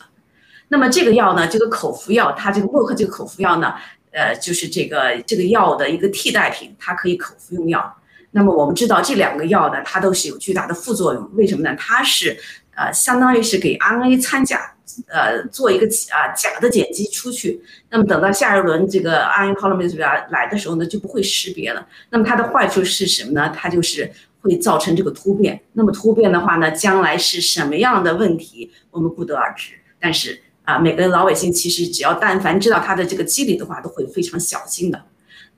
[0.70, 3.74] 那么这个药呢，这个口服药，它这个默克这个口服药呢，
[4.10, 7.96] 呃，就是这个这个药的一个替代品，它可以口服用药。
[8.32, 11.76] 那么我们知道这两个药呢，它都是有巨大的副作用，为什么呢？
[11.78, 12.36] 它是。
[12.74, 14.74] 呃，相当于是给 RNA 掺假，
[15.08, 17.62] 呃，做一个啊假的碱基出去。
[17.90, 19.96] 那么等到下一轮这个 RNA polymerase
[20.30, 21.86] 来的时候呢，就不会识别了。
[22.10, 23.52] 那么它的坏处是什么呢？
[23.54, 24.10] 它就是
[24.40, 25.60] 会造成这个突变。
[25.74, 29.74] 那么突变的话呢，将来是什么样的问题，我们不得而知。
[30.00, 35.04] 但是啊，每个老百姓其实只要但凡知道它的这个机理的话，都会非常小心的。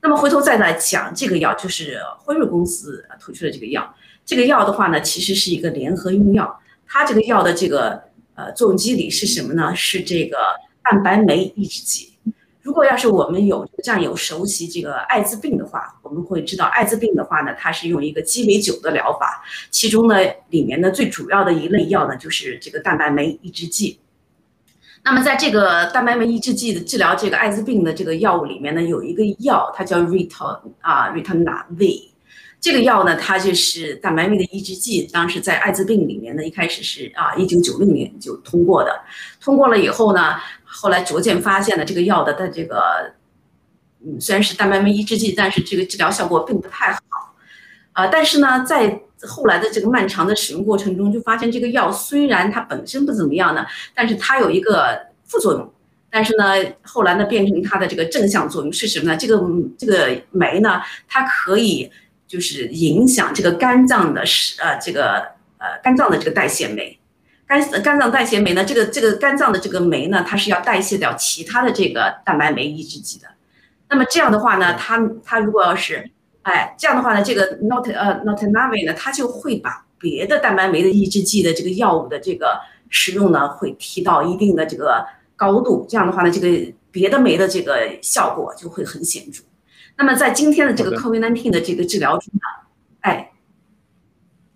[0.01, 3.95] 那么回头再来讲这个药，就是辉瑞公司推出的这个药。
[4.25, 6.59] 这个药的话呢，其实是一个联合用药。
[6.97, 8.01] 它这个药的这个
[8.35, 9.75] 呃作用机理是什么呢？
[9.75, 10.37] 是这个
[10.81, 12.13] 蛋白酶抑制剂。
[12.61, 20.15] 如果要是我们有战友熟悉这个艾滋病的话，我们会知道艾滋病的话呢，它是用一个鸡尾酒的疗法，其中呢
[20.51, 23.99] 里面呢最主要的一类药呢就是这个蛋白酶抑制剂。
[25.03, 32.14] 那么在这个蛋白酶抑制剂的治疗这个艾滋病的这个药物里面呢，有一个药它叫 Riton 啊 Ritonavir。
[32.65, 35.03] 这个药呢，它就是蛋白酶的抑制剂。
[35.13, 39.01] 当时在艾滋病里面呢，一开始是啊，一九九六年就通过的。
[39.39, 43.13] 通过了以后呢，后来逐渐发现了这个药的它这个，
[44.03, 46.99] 嗯，虽然是蛋白酶抑制剂，但是这个治疗效果并不太好。
[47.93, 53.63] 啊，但是呢，在后来的这个漫长的使用过程中，就发现这个药虽然它本身不怎么样呢，
[53.93, 55.71] 但是它有一个副作用。
[56.09, 59.15] 但是呢，后来呢变成它的这个正向作用是什么呢？
[59.15, 59.39] 这个
[59.77, 61.91] 这个酶呢，它可以
[62.27, 65.17] 就是影响这个肝脏的是呃这个
[65.57, 66.97] 呃肝脏的这个代谢酶。
[67.47, 73.27] 肝肝脏代谢酶呢，这个这个肝脏的这个酶呢，它是要代谢掉其他的这个蛋白酶抑制剂的。
[73.87, 76.09] 那么这样的话呢，它它如果要是，
[76.41, 82.59] 哎，这样的话呢，这个 not 呃 not n a v i 呢，它就会把别的蛋白酶的抑制剂的这个药物的这个
[82.89, 85.05] 使用呢，会提到一定的这个
[85.35, 85.85] 高度。
[85.87, 89.43] 这样的话呢，这个别的酶的这个效果就会很显著。
[89.97, 92.67] 那么在今天的这个 COVID-19 的这个治疗中呢，
[93.01, 93.31] 哎，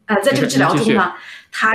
[0.05, 1.13] 哎，在这个治疗中呢，
[1.51, 1.73] 它。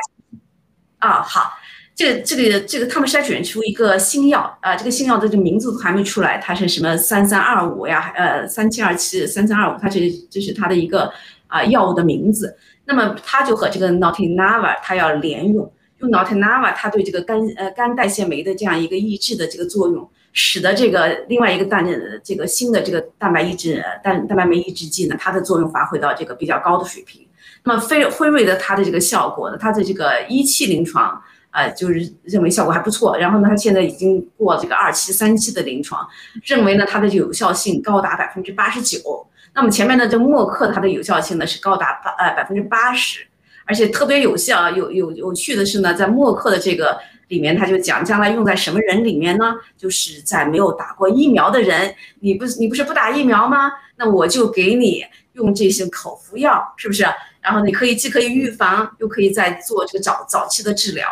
[1.01, 1.53] 啊，好，
[1.95, 11.13] 这个这个这个，他们筛选出一个新药啊，这个新药的这个名字都还没出来，它是什么三三二五呀，呃，三七二七三三二五，它这这是它的一个
[11.47, 12.57] 啊药物的名字。
[12.87, 21.87] 那么它就和这个 Notinava 它要连用，用 Notinava 它对这个肝呃肝代谢酶的这样一个抑制的这个作用，使得这个另外一个蛋
[22.23, 27.27] 这个新的这个蛋白抑制蛋蛋白酶抑制剂呢，它的作用发挥到这个比较高的水平。
[27.63, 31.23] 那么辉辉瑞的它的这个效果呢，它的这个一期临床，
[31.53, 33.17] 呃，就是认为效果还不错。
[33.17, 36.07] 然后呢，它现在已经过这个二期、三期的临床，
[36.43, 39.27] 认为呢它的有效性高达百分之八十九。
[39.55, 43.25] 那么前面的这默克它的有效性呢是高达八呃百分之八十，
[43.67, 44.69] 而且特别有效。
[44.71, 46.99] 有有有趣的是呢，在默克的这个
[47.29, 49.55] 里面，他就讲将来用在什么人里面呢？
[49.77, 53.73] 就是在没有打过疫苗的人，你不你不是不打疫苗吗？
[53.97, 57.05] 那我就给你用这些口服药，是不是？
[57.41, 61.07] 然后你可以既可以预防，又可以在做这个早早期的治疗，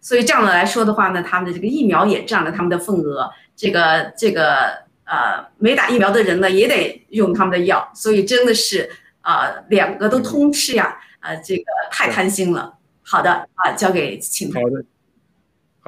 [0.00, 3.30] 所以这样的来说的话呢，他们的这个疫苗也占了他们的份额。
[3.56, 8.88] 这个这个呃，没打疫苗的人呢，也得用他们的药，所以真的是
[9.22, 12.74] 呃，两个都通吃呀，呃，这个太贪心了。
[13.02, 14.52] 好的啊，交给请。
[14.52, 14.84] 好的。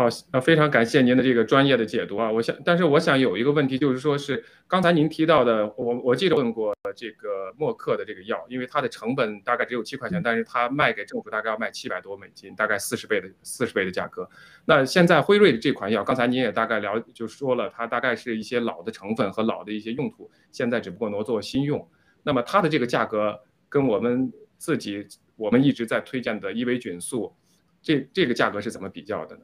[0.00, 2.32] 好，那，非常感谢您的这个专业的解读啊。
[2.32, 14.26] 我想，但是我想有一个问题，就是说是刚才您提到的，我我记得问过这个默克的这个药，因为它的成本大概只有七块钱，但是它卖给政府大概要卖七百多美金，大概四十倍的四十倍的价格。
[14.64, 21.86] 那现在辉瑞的这款药，刚才您也大概了就说了，它大概是一些老的成分和老的一些用途，现在只不过挪作新用。
[22.22, 23.38] 那么它的这个价格
[23.68, 27.34] 跟我们自己我们一直在推荐的伊维菌素，
[27.82, 29.42] 这这个价格是怎么比较的呢？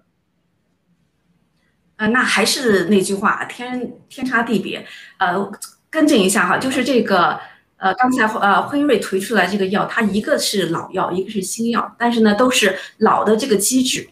[1.97, 4.87] 呃，那还是那句话，天天差地别。
[5.19, 5.51] 呃，
[5.89, 7.41] 更正一下哈，就是这个，
[7.79, 14.07] 呃，刚才呃辉瑞推出来这个药，它一个是老药，一个是新药，但是呢都是老的这个机制。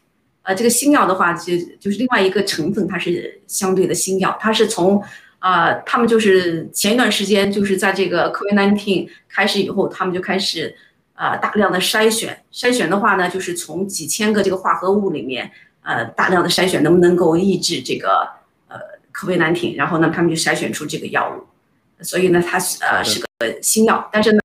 [0.44, 5.02] 呃，这个新药的话，就就是另外一个成分，它是相对的新药，它是从，
[5.40, 10.74] 呃，他们就是前一段时间就是在这个 COVID-19 开始以后，他们就开始，
[11.14, 15.50] 呃，大量的筛选，筛选的话呢，就是从几千个这个化合物里面。
[15.84, 18.26] 呃，大量的筛选能不能够抑制这个
[18.68, 18.78] 呃
[19.12, 24.40] 可危难挺，然后呢，他们就筛选出这个药物，所以呢，它是呃是个新药，但是呢，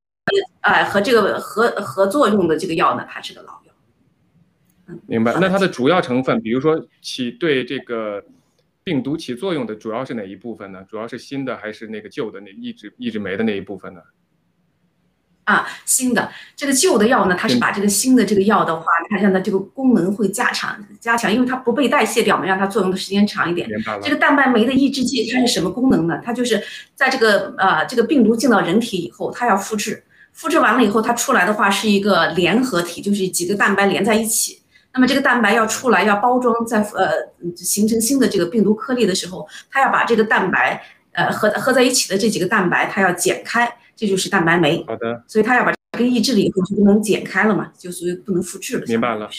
[0.61, 3.73] 呃和这个合合作用的这个药呢，它是个老药。
[4.87, 5.33] 嗯，明白。
[5.39, 8.21] 那它的主要成分，比如说起对这个
[8.83, 10.83] 病毒起作用的，主要是哪一部分呢？
[10.89, 14.01] 主要是新的还是那个旧的那抑制抑制酶的那一部分呢？
[15.49, 23.67] 啊，新的这个旧的药呢，它是把这个新的这个药的话，它让它这个功能会加强加强，因为它不被代谢掉嘛，让它作用的时间长一点。
[24.03, 26.21] 这个蛋白酶的抑制剂它是什么功能呢？
[26.23, 26.61] 它就是
[26.93, 34.61] 在这个呃这个病毒进到人体以后，它要复制，复制完了以后，它出来的话是一个联合体，就是几个蛋白连在一起。
[34.93, 37.09] 那么这个蛋白要出来要包装在呃
[37.55, 40.79] 形成新的这个病毒颗粒的时候，它要把这个蛋白
[41.13, 43.67] 呃合合在一起的这几个蛋白，它要剪开。
[43.99, 48.85] 这就是蛋白酶，好的，所以它要把这个抑制了以后就不能剪开了嘛，就所以不能复制了。
[48.87, 49.29] 明白了，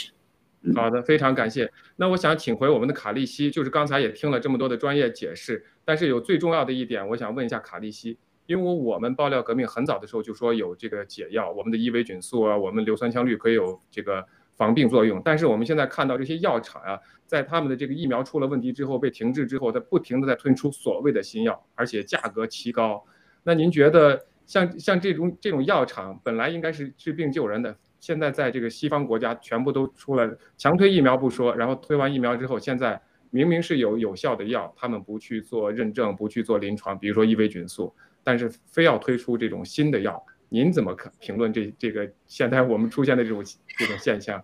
[0.75, 1.73] 好的，非常感谢。
[1.97, 14.23] 那我想请回我们的卡利西，就是刚才也听了这么多的专业解释，但是有最重要的一点，我想问一下卡利西，因为我们爆料革命很早的时候就说有这个解药，我们的伊维菌素啊，我们硫酸羟氯可以有这个
[14.59, 23.03] 防病作用，但是我们现在看到这些药厂啊，在他们的这个疫苗出了问题之后被停滞之后，在不停的在推出所谓的新药，而且价格奇高，
[23.45, 24.27] 那您觉得？
[24.51, 30.29] 像像这种这种药厂本来应该是治病救人的，现在在这个西方国家全部都出来
[30.59, 37.95] 强推疫苗不说，然后推完疫苗之后，现在明明是有有效的药，他们不去做认证，不去做临床，比如说伊维菌素，
[38.25, 43.45] 但是非要推出这种新的药，您怎么看评论这这个现在我们出现的这种
[43.79, 44.43] 这种现象？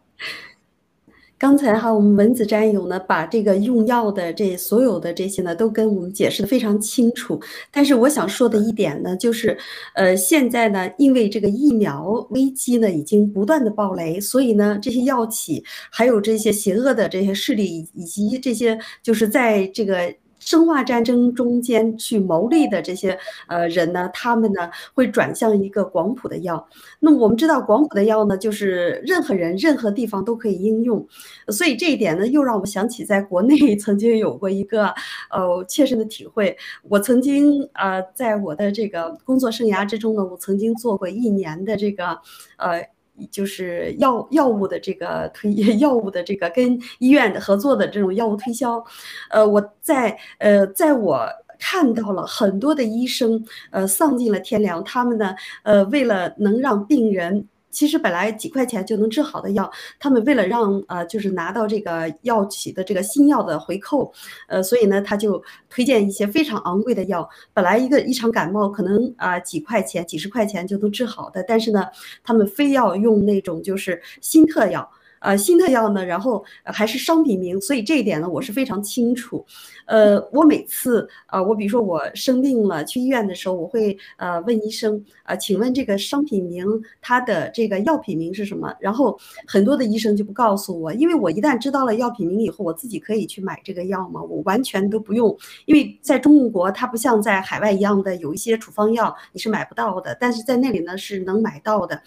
[1.39, 7.39] 刚才哈，我们文子战友呢，把这个用药的这所有的这些呢，都跟我们解释的非常清楚。
[7.71, 9.57] 但是我想说的一点呢，就是，
[9.95, 20.15] 呃，现在呢，因为这个疫苗危机呢，已经不断的爆雷，所以呢，这些药企还有这些邪恶的这些势力，以及这些就是在这个。
[20.47, 23.19] 生化战争中间去牟利的这些
[23.49, 26.67] 呃人呢，他们呢会转向一个广谱的药。
[27.01, 31.07] 那么我们知道，广谱的药呢，就是任何人、任何地方都可以应用。
[31.49, 34.87] 所以这一点呢，又让我想起在国内 曾经有过一个
[35.31, 36.57] 呃切身的体会。
[36.85, 42.19] 我曾经呃在我的这个工作生涯之中呢，我曾经做过一年的这个
[42.57, 42.96] 呃。
[43.31, 48.83] 就是药药物的这个推 药物的这个跟医院的合作的这种药物推销，
[49.31, 51.27] 呃，我在呃，在我
[51.59, 57.47] 看到了很多的医生，呃，丧尽了天良，他们呢，呃，为了能让病人。
[57.77, 64.11] 其实本来几块钱就能治好的药，他们为了让呃就是拿到这个药企的这个新药的回扣，
[64.49, 67.29] 呃，所以呢他就推荐一些非常昂贵的药。
[67.53, 71.85] 本来一个一场感冒可能啊几块钱、几十块钱就能治好的，但是呢
[72.25, 74.91] 他们非要用那种就是新特药。
[75.21, 79.45] 呃，新特药呢，然后还是商品名，所以这一点呢，我是非常清楚。
[79.87, 86.67] 呃，我每次啊，我比如说我生病了去医院的时候，我会呃问医生啊，请问这个商品名
[87.01, 88.75] 它的这个药品名是什么？
[88.81, 94.21] 然后很多的医生就不告诉我，因为我一旦知道了药品名以后，我自己可以去买这个药吗？
[94.23, 95.37] 我完全都不用，
[95.67, 102.03] 因为在中国它不像在海外一样的有一些处方药你是买不到的，但是在那里呢是能买到的。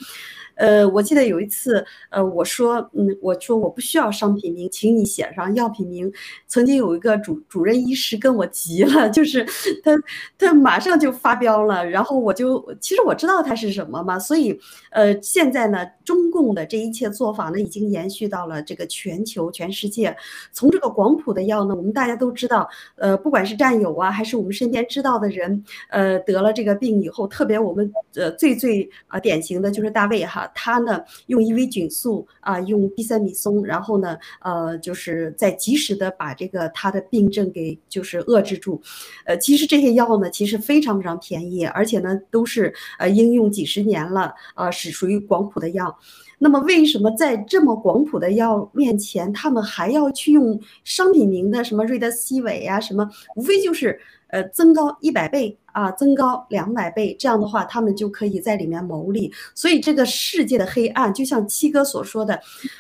[0.60, 6.12] 呃，我记得有一次，呃，我说，嗯，我说我不需要商品名，请你写上药品名。
[6.48, 9.46] 曾经有一个主主任医师跟我急了，就是
[9.82, 9.92] 他
[10.38, 11.90] 他马上就发飙了。
[11.90, 14.60] 然后我就其实我知道他是什么嘛，所以，
[14.92, 20.14] 呃，现在呢，中共的这一切做法呢，已经延续到了这个全球全世界。
[20.52, 30.49] 从这个广谱的药呢，我们大家都知道，呃，不管是战友啊，还是我们身边知道的人，呃，得了这个病以后，特别我们呃最最啊典型的就是大卫哈。
[30.54, 38.82] 他呢用伊维菌素啊，用地塞米松，然后呢，呃，就是在及时的把这个他的病症给就是遏制住，
[39.26, 45.98] 呃，其实这些药呢，其实非常非常便宜，而且呢都是呃应用几十年了，呃，是属于广谱的药。
[46.38, 54.00] 那么为什么在这么广谱的药面前，他们还要去用商品名的什么瑞德西韦啊，什么，无非就是。
[54.30, 59.32] 呃，增高一百倍啊，增高两百倍，这样的话，他们就可以在里面牟利。
[59.54, 62.40] 所以，这个世界的黑暗，就像七哥所说的，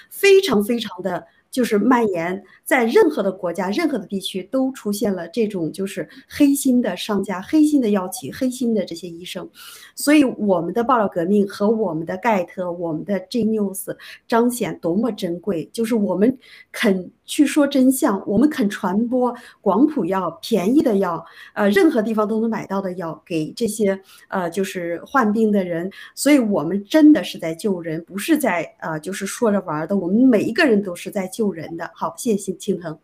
[0.10, 1.26] 非常非常的。
[1.52, 9.50] 就是蔓延在任何的国家、任何的地区，都出现了这种就是黑心的商家、黑心的药企、黑心的这些医生。
[9.96, 13.98] 所以，我们的爆料革命和我们的盖特、我们的 G News
[14.28, 16.38] 彰显多么珍贵，就是我们
[16.72, 25.90] 肯去说真相，我们肯传播广谱药、便宜的药，呃，任何地方都能买到的药，给这些呃就是患病的人。
[26.16, 29.96] 所以我们真的是在救人，不是在呃就是说着玩的。
[29.96, 31.30] 我们每一个人都是在。
[31.32, 33.00] 救人的好，谢谢青藤。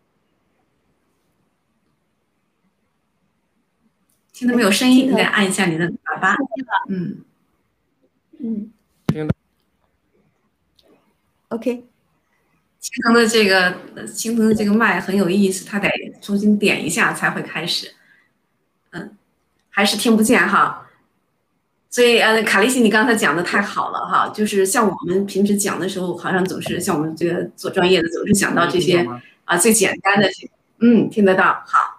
[4.32, 5.06] 听到没有声音？
[5.06, 6.36] 你再按一下你的喇叭。
[6.88, 7.24] 嗯
[8.40, 8.72] 嗯，
[9.06, 9.34] 听到。
[11.50, 11.86] OK。
[12.86, 13.74] 青藤的这个
[14.06, 15.90] 青藤的这个麦很有意思，他得
[16.22, 17.92] 重新点一下才会开始。
[18.92, 19.16] 嗯，
[19.70, 20.86] 还是听不见哈。
[21.90, 29.04] 所以，呃，卡利西，你刚才讲的太好了哈，就是像我们平时讲的时候，好像总是像我们这个做专业的，总是想到这些
[29.44, 30.30] 啊最简单的。
[30.78, 31.95] 嗯，听得到，好，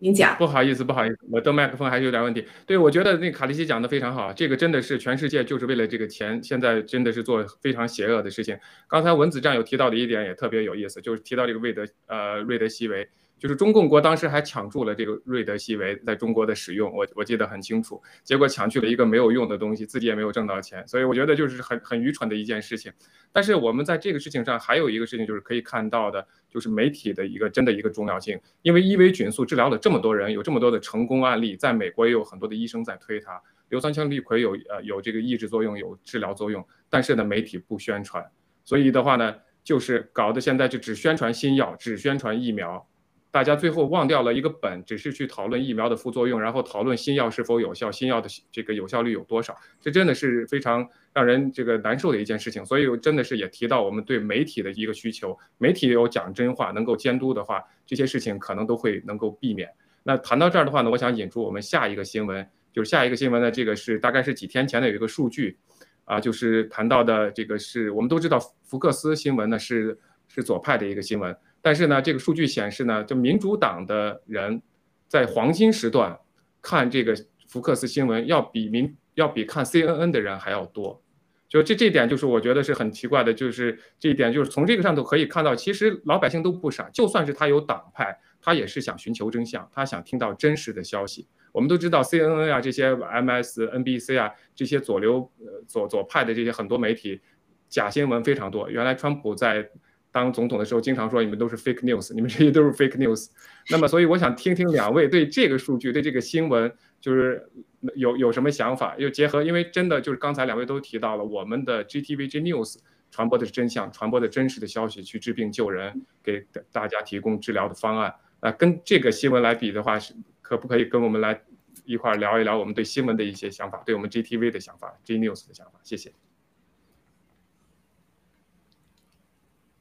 [0.00, 0.36] 您讲。
[0.36, 2.44] 不好意思，不好意思，我的麦克风还是有点问题。
[2.66, 8.58] 对，我觉得那卡利西讲的非常好，这个真的是全世界就是为了这个钱，现在真的是做非常邪恶的事情。
[8.88, 13.08] 刚才文子战友提到的一点也特别有意思，就是提到这个瑞德呃瑞德西韦。
[13.38, 18.02] 就是中共国当时还抢注了这个瑞德西韦在中国的使用，我我记得很清楚。
[18.24, 22.92] 结果抢去了一个没有用的东西，自己也没有挣到钱，所以我觉得就是很很愚蠢的一件事情。
[23.32, 28.38] 但是我们在这个事情上还有一个事情，就是可以看到的，就是媒体的一个真的一个重要性。
[28.62, 33.40] 因为伊维菌素治疗了这么多人，有这么多的成功案例，在美国也有很多的医生在推它。
[33.68, 38.24] 硫酸羟氯喹有呃有这个抑制作用，有治疗作用，但是呢媒体不宣传，
[38.64, 42.87] 所以的话呢，就是搞得现在就只宣传新药，只宣传疫苗。
[43.30, 52.64] 大家最后忘掉了一个本，只是去讨论疫苗的副作用，然后讨论新药是否有效，新药的这个有效率有多少，这真的是非常让人这个难受的一件事情。
[52.64, 59.68] 所以真的是也提到我们对媒体的一个需求，媒体有讲真话，能够监督的话，这些事情可能都会能够避免。
[60.02, 65.58] 那谈到这儿的话呢，我想引出我们下一个新闻，就是下一个新闻呢，这个是大概是几天前的有一个数据，
[66.06, 69.98] 啊，就是谈到的这个是我们都知道福克斯新闻呢是
[70.28, 71.36] 是左派的一个新闻。
[71.68, 74.62] 但是呢，这个数据显示呢，就民主党的人
[75.06, 76.18] 在黄金时段
[76.62, 77.14] 看这个
[77.46, 81.02] 福克斯新闻，要比民要比看 CNN 的人还要多。
[81.46, 83.34] 就这这点，就是我觉得是很奇怪的。
[83.34, 86.88] 就是这一点，就是从这个上头可以看到，其实老百姓都不傻。
[86.88, 91.28] 就算是他有党派，他也是想寻求真相，他想听到真实的消息。
[91.52, 97.20] 我们都知道 CNN 啊，这些 MSNBC 啊，这些左流呃左左派的这些很多媒体，
[97.68, 98.70] 假新闻非常多。
[98.70, 99.68] 原来川普在
[100.10, 103.28] 当总统的时候，经常说你们都是 fake news，你们这些都是 fake news。
[103.70, 107.48] 那么，所以我想听听两位对这个数据、对这个新闻，就是
[107.94, 108.96] 有有什么想法？
[108.98, 112.78] 又结合，因为真的就是刚才两位都提到了，我们的 GTVG News
[113.10, 118.14] 传播的是真相，传播的真实的消息，去治病救人，给大家提供治疗的方案。
[118.40, 121.42] 啊，跟这个新闻来比的话，是可不可以跟我们来
[121.84, 125.80] 一块聊一聊我们对新闻的一些想法，对我们 GTV 的想法，G News 的想法？
[125.82, 126.12] 谢谢。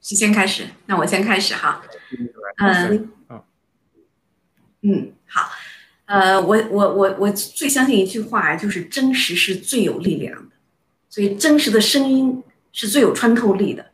[0.08, 0.64] 谁先开始？
[0.86, 1.82] 那我先开始哈。
[2.60, 3.10] 嗯，
[4.84, 5.50] 嗯，好。
[6.06, 10.56] 呃，我我我我最相信一句话，就是真实是最有力量的，
[11.10, 12.42] 所以真实的声音
[12.72, 13.88] 是最有穿透力的。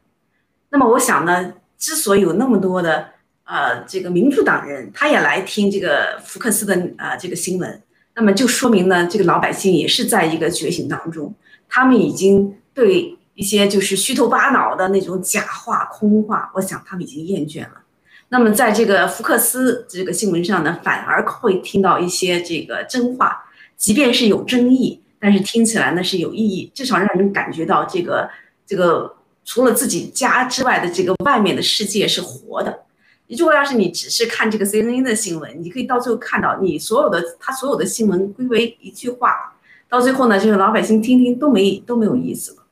[0.69, 3.09] 那么我想呢，之所以有那么多的。
[3.45, 7.81] 呃，这个民主党人他也来听这个福克斯的呃这个新闻，
[8.15, 11.35] 那么就说明呢，这个老百姓也是在一个觉醒当中，
[11.67, 17.81] 他们已经对一些就是虚头巴脑的那种假话空话，我想他们已经厌倦了。
[18.29, 23.43] 那么在这个福克斯这个新闻上呢，反而会听到一些这个真话，
[23.77, 28.29] 即便是有争议，但是听起来呢是有意义，至少让人感觉到这个
[28.65, 29.15] 这个
[29.45, 32.83] 除了自己家之外的这个外面的世界是活的。
[33.27, 39.55] 如果要是你只是看这个 CNN 的新闻，你可以到最后看到你所有的他所有的新闻归为一句话，
[39.89, 42.62] 到最后呢，就是老百姓听听都没都没有意思了。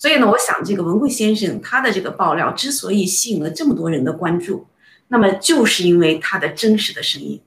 [0.00, 4.66] 所以呢，我想这个文贵先生他的这个爆料之所以吸引了这么多人的关注，
[5.08, 7.40] 那么就是因为他的真实的声音。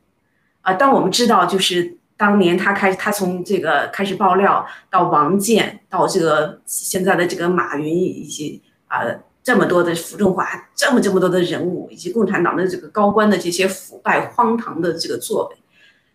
[0.62, 9.02] 啊，当我们知道就是当年他开他从这个开始爆料到王健到这个现在的这个马云以及啊。
[9.46, 15.58] 这么多的傅政华，这么这么多的人物，以及共产党的这个高官的这些腐败荒唐的这个作为，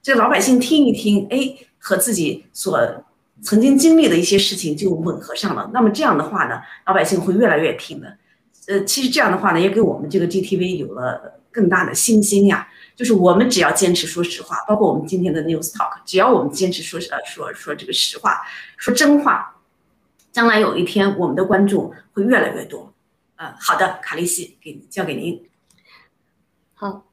[0.03, 3.05] 这老百姓听一听，哎，和自己所
[3.43, 5.71] 曾经经历的一些事情就吻合上了。
[5.73, 8.19] 那么这样的话呢，老百姓会越来越听的。
[8.67, 12.69] 呃，其实这样的话呢，也给我们这个 GTV 有了更大的信心呀。
[12.97, 18.43] 就是我们只要坚持说实话，包括我们今天的 News Talk，只要我们坚持说呃说说这个实话，
[18.77, 19.57] 说真话，
[20.33, 22.93] 将来有一天我们的观众会越来越多。
[23.37, 25.41] 呃，好的，卡利西，给交给您。
[26.75, 27.07] 好，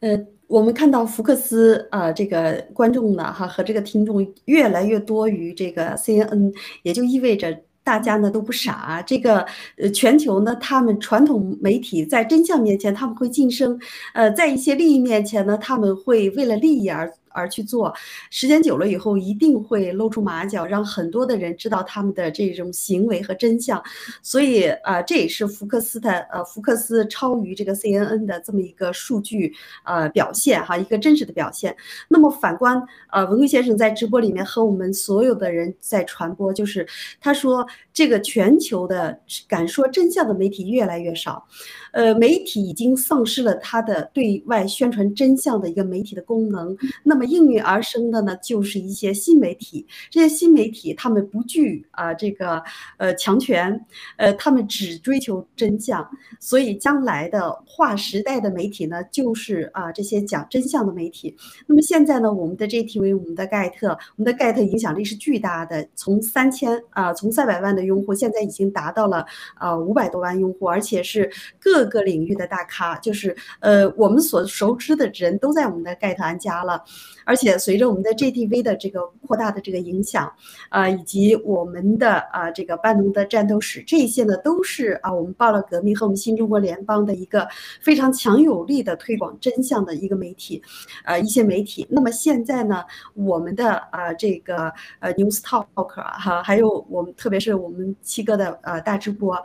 [0.00, 9.02] 呃，我们看到福克斯啊，这个观众呢，哈，和这个听众越来越多于这个 CNN，也就意味着大家呢都不傻。
[9.06, 9.44] 这个
[9.76, 13.78] 呃，全球呢，他们传统媒体在真相面前他们会晋升，
[14.14, 17.12] 呃，在一些利益面前呢，他们会为了利益而。
[17.38, 17.94] 而去做，
[18.30, 23.82] 时间久了以后，一定会露出马脚，让很多的人知道他们的这种行为和真相。
[24.22, 31.74] 所以啊，这也是福克斯的呃，福克斯超于这个 CNN 的这么一个数据呃表现哈，一个真实的表现。
[32.08, 36.86] 那么反观呃，文贵先生在直播里面和我们所有的人在传播，就是
[37.20, 41.46] 他说这个全球的敢说真相的媒体越来越少。
[41.92, 46.76] 呃，媒体已经丧失了它的对外宣传真相的一个媒体的功能。
[47.02, 49.86] 那么应运而生的呢，就是一些新媒体。
[50.10, 52.62] 这些新媒体，他们不惧啊这个
[52.98, 53.84] 呃强权，
[54.16, 56.08] 呃，他们只追求真相。
[56.38, 61.34] 所以将来的划时代的媒体呢，就是啊这些讲真相的媒体。
[61.66, 69.24] 那么现在呢，我们的 GTV，我们的盖特，我们的盖特影响力是巨大的，从三千啊，从三百万的用户，现在已经达到了
[69.54, 71.77] 啊五百多万用户，而且是各。
[71.78, 76.82] 各个领域的大咖，就是呃，我们所熟知的人都在我们的盖特安家了。
[77.24, 80.32] 而且随着我们的 GTV 的这个扩大的这个影响，
[80.70, 87.46] 啊，以及我们的啊这个半农的战斗史，这些呢都是啊我们报了革命和我们新中国联邦的一个
[87.80, 90.62] 非常强有力的推广真相的一个媒体，
[91.04, 91.86] 呃一些媒体。
[91.90, 92.82] 那么现在呢，
[93.14, 99.36] 我们的啊这个呃 News Talk 哈，还有我们特别是我们七哥的呃大直播，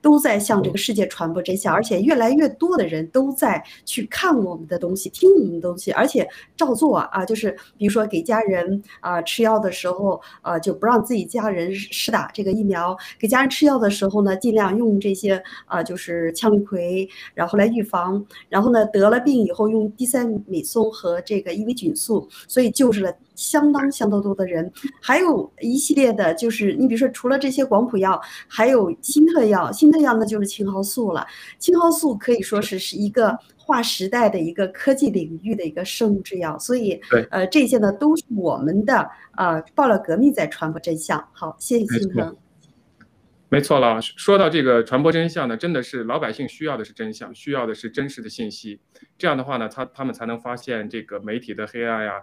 [0.00, 6.24] 都在向这个世界传播真相，而而且越来越多的人都在去看我们的东西，听我们的东西，而且
[6.56, 7.26] 照做啊。
[7.26, 12.96] 就是比如说给家人啊吃药的时候，呃就不让自己家人施打这个疫苗。
[13.18, 18.24] 给家人吃药的时候呢，尽量用这些啊就是羟氯喹，然后来预防。
[18.48, 24.72] 然后呢得了病以后用地塞米松和这个伊维菌素，所以救治了相当相当多的人。
[25.00, 29.70] 还有一系列的，就是你比如说除了这些广谱药，还有新特药。
[29.72, 31.26] 新特药呢就是青蒿素了。
[31.58, 33.38] 青蒿素可以说是是一个。
[33.64, 41.28] 划时代的一个科技领域的一个生物制药，所以呃，这些呢都是我们的呃爆料革命在传播真相。
[41.32, 42.36] 好，谢谢金腾。
[43.48, 48.80] 没错了，说到这个传播真相呢，真的是老百姓需要的是真相，需要的是真实的信息。
[49.16, 52.14] 这样的话呢，他他们才能发现这个媒体的黑暗呀，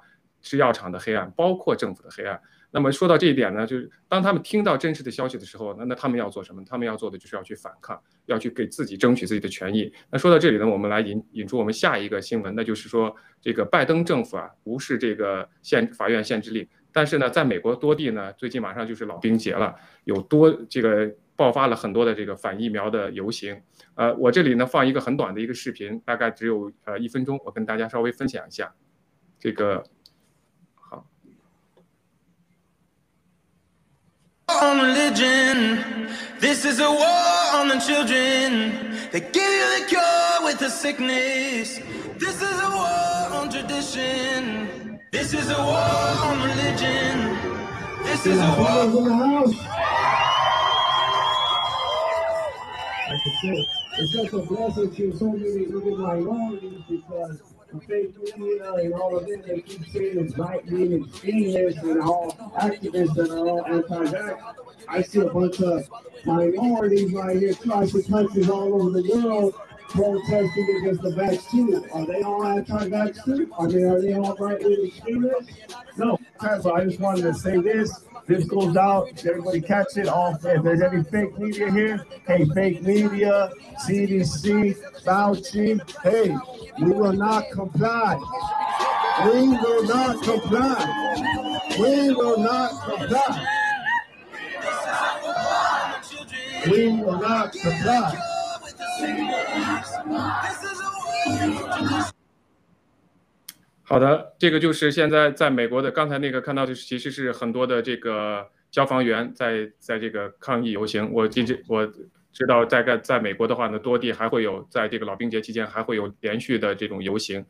[0.41, 2.39] 制药厂的黑暗，包括政府的黑暗。
[2.71, 6.63] 那么说到这一点呢，就是当他们听到真实的消息的时候，那那他们要做什么？
[6.63, 9.91] 他们要做的就是要去反抗，要去给自己争取自己的权益。
[10.11, 19.73] 那说到这里呢，我们来引引出我们下一个新闻，那就是说这个拜登政府啊，无视这个限法院限制令，但是呢，在美国多地呢，最近马上就是老兵节了，
[20.03, 23.59] 有多这个爆发了很多的这个反疫苗的游行。
[23.95, 28.71] 呃，我这里呢放一个很短的一个视频，大概只有呃一分钟，我跟大家稍微分享一下
[29.39, 29.83] 这个。
[34.49, 36.09] On religion.
[36.39, 39.09] This is a war on the children.
[39.11, 41.79] They give you the cure with the sickness.
[42.17, 44.99] This is a war on tradition.
[45.11, 47.37] This is a war on religion.
[48.03, 48.69] This is a war.
[48.69, 49.55] On the house.
[53.09, 53.65] Like I said,
[53.99, 57.39] it's such a blessing to so many even minorities because
[57.71, 63.17] the and all of it, they keep saying it's right wing extremists and all activists
[63.17, 64.41] are all anti-vax.
[64.87, 65.89] I see a bunch of
[66.25, 69.53] minorities right here, tribal countries all over the world
[69.89, 71.89] protesting against the vaccine.
[71.93, 73.19] Are they all anti-vax?
[73.27, 75.75] I mean, are they all right wing extremists?
[75.97, 76.17] No.
[76.61, 78.05] So I just wanted to say this.
[78.29, 79.25] This goes out.
[79.25, 80.07] Everybody catch it.
[80.07, 83.49] All if there's any fake media here, hey, fake media,
[83.83, 86.37] CDC, Fauci, hey,
[86.79, 88.19] we will not comply.
[89.25, 91.65] We will not comply.
[91.79, 93.47] We will not comply.
[96.67, 98.15] We will not comply.
[103.89, 105.91] 好的，这个就是现在在美国的。
[105.91, 111.11] 刚才那个看到的其实是很多的这个消防员在在这个抗议游行。
[111.11, 111.91] 我今这我。
[112.31, 117.43] 知道大概在美国的话呢，多地还会有在这个老兵节期间还会有连续的这种游行，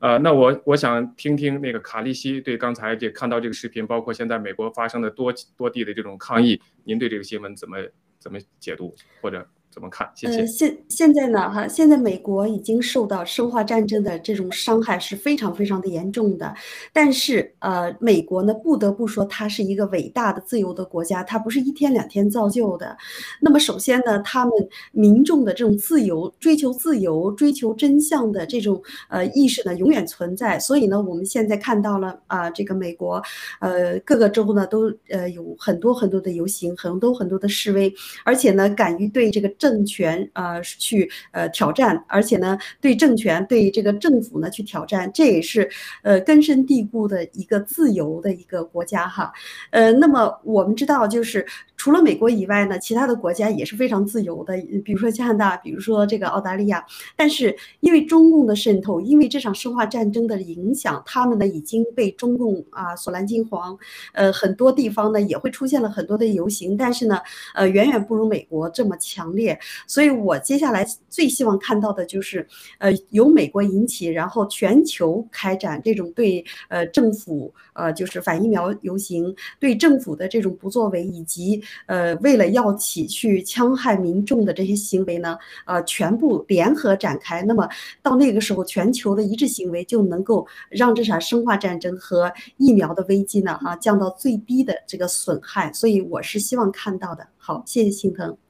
[0.00, 7.78] 呃，那我我想听听那个卡利西对刚才这看到这个视频，包括现在美国发生的多多地的这种抗议，您对这个新闻怎么
[8.18, 9.44] 怎么解读或者？
[9.78, 10.10] 怎么看？
[10.16, 10.44] 谢谢。
[10.44, 16.52] 现现在呢，哈，现在美国已经受到生化战争的这种伤害是非常非常的严重的。
[16.92, 22.96] 但是，呃，美国呢，不得不说，它是一个伟大的自由的国家，它不是一天两天造就的。
[23.40, 24.52] 那么，首先呢，他们
[24.90, 30.58] 民众的这种自由、追求自由、追求真相的这种呃意识呢，永远存在。
[30.58, 33.22] 所以呢，我们现在看到了啊，这个美国，
[33.60, 45.68] 呃，各个州呢都呃有很多很多的游行，很多很多的示威，而且呢，敢于对这个政政权啊，去呃挑战，而且呢，对政权、对这个政府呢去挑战，这也是
[46.02, 49.30] 呃根深蒂固的一个自由的一个国家哈。
[49.70, 51.46] 呃，那么我们知道，就是
[51.76, 56.82] 除了美国以外呢，其他的国家也是非常自由的，比如说加拿大，比如说这个澳大利亚。
[57.14, 63.78] 但是因为中共的渗透，因为这场生化战争的影响，他们呢已经被中共啊所蓝金黄，
[64.14, 67.20] 呃，很多地方呢也会出现了很多的游行，但是呢，
[67.54, 69.47] 呃，远远不如美国这么强烈。
[69.86, 72.46] 所以我接下来最希望看到的就是，
[72.78, 87.42] 呃，由美国引起，然后全球开展这种对呃政府呃就是反疫苗游行，对政府的这种不作为，以及呃为了药企去戕害民众的这些行为呢，呃全部联合展开。
[87.42, 87.68] 那么
[88.02, 95.72] 到那个时候，全球的一致行为就能够让这场生化战争和疫苗的危机呢，啊降到最低的这个损害。
[95.72, 97.26] 所以我是希望看到的。
[97.36, 98.47] 好，谢谢心疼。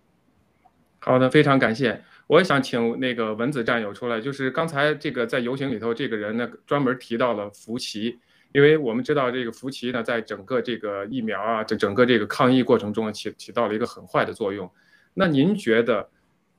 [1.00, 2.02] 好的，非常感谢。
[2.26, 8.18] 我也想请那个文子战友出来，就是刚才这个在游行里头，这个人呢专门提到了福奇，
[8.52, 14.70] 因为我们知道这个福奇呢，在整个这个疫苗啊，这整个这个抗疫过程中起起到了一个很坏的作用。
[15.14, 16.10] 那您觉得，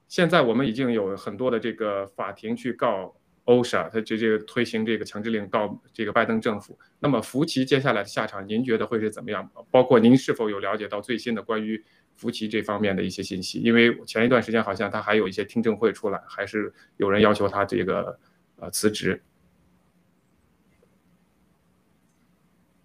[0.08, 3.14] 现在我们已经有很多的这个法庭去告
[3.44, 9.48] 欧沙，他这这个推行这个强制令告这个拜登政府，那么福奇接下来的下场，您觉得会是怎么样？
[9.70, 11.84] 包括您是否有了解到最新的关于？
[12.20, 18.20] 福奇这方面的一些信息，因为前一段时间好像他还有一些听证会出来，还是有人要求他这个
[18.58, 19.22] 呃辞职。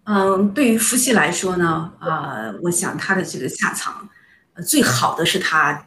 [0.05, 4.07] 嗯，对于福奇来说呢，啊，我想他的这个下场，
[4.53, 5.85] 呃，最好的是他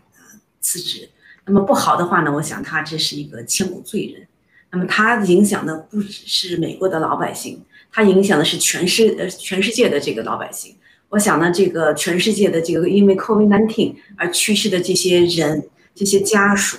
[0.61, 1.09] 辞职。
[1.47, 4.29] 那么不好的话呢，我想他这是一个千古罪人。
[4.71, 10.77] 那么他影响的不只是美国的老百姓，他影响的是全世呃全世界的这个老百姓。
[11.11, 16.79] 我想呢，这个全世界的这个因为 COVID-19 而去世的这些人、这些家属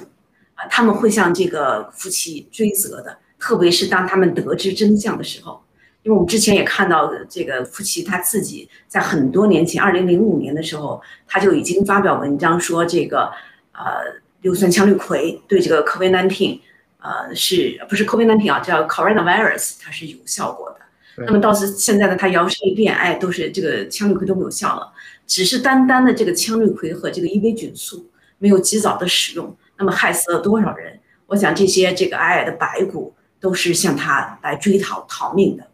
[0.54, 3.18] 啊，他们会向这个夫妻追责的。
[3.40, 5.62] 特别是当他们得知真相的时候，
[6.04, 13.32] 因为我们之前也看到这个夫妻他自己在很多年前，二零零五年的时候，他就已经发表文章说这个
[13.72, 16.60] 呃硫酸羟氯喹对这个 COVID-19
[17.02, 20.86] 呃是不是 COVID-19 啊叫 coronavirus 它是有效果的。
[21.26, 24.92] 那么到是现在呢，他摇身一变，哎，都是这个羟氯喹都没有效了，
[25.28, 31.00] 只是单单的这个羟氯喹和这个伊维菌素没有及早的使用，那么害死了多少人？
[31.28, 35.68] 我想这些这个矮矮的白骨都是向他来追讨逃命的，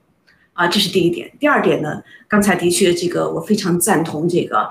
[0.54, 1.32] 啊，这是第一点。
[1.40, 4.70] 第二点呢，刚才的确这个我非常赞同这个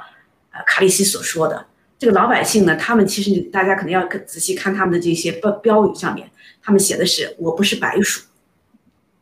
[0.50, 1.66] 呃卡利西所说的，
[1.98, 6.30] 这个老百姓呢，他们其实大家可能要仔细看他们的这些标标语上面，
[6.62, 8.22] 他们写的是我不是白鼠，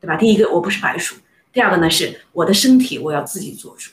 [0.00, 0.16] 对吧？
[0.16, 1.16] 第一个我不是白鼠。
[1.52, 3.90] 第二个呢，是我的身体我要自己做主，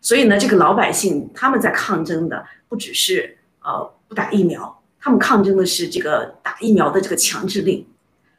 [0.00, 7.86] 所以呢，这个老百姓他们在抗争的不只是呃不打疫苗，他们抗争的是这个打疫苗的这个强制令。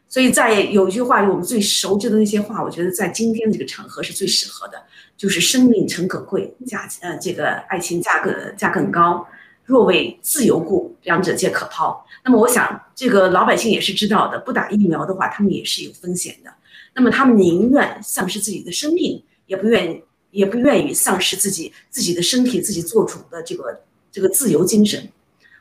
[0.08, 4.82] 所以在有一句话，我们最熟知的那些话，我觉得在今天这个场合是最适合的，
[5.18, 9.28] 就是生命诚可贵，价呃这个爱情价格价更高，
[9.66, 12.06] 若为自由故，两者皆可抛。
[12.24, 16.54] 那么我想，这个老百姓也是知道的，不打疫苗的话，他们也是有风险的。
[16.96, 25.10] 那么他们宁愿丧失自己的生命，也不愿意，也不愿意丧失自己自己的身体自己做主的这个这个自由精神。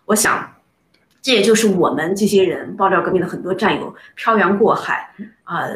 [0.04, 0.54] 我想，
[1.20, 5.12] 这也就是我们这些人爆料革命的很多战友漂洋过海
[5.42, 5.66] 啊，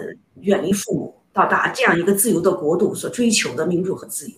[0.43, 4.35] 远离父母，到达这样一个自由的国度所追求的民主和自由。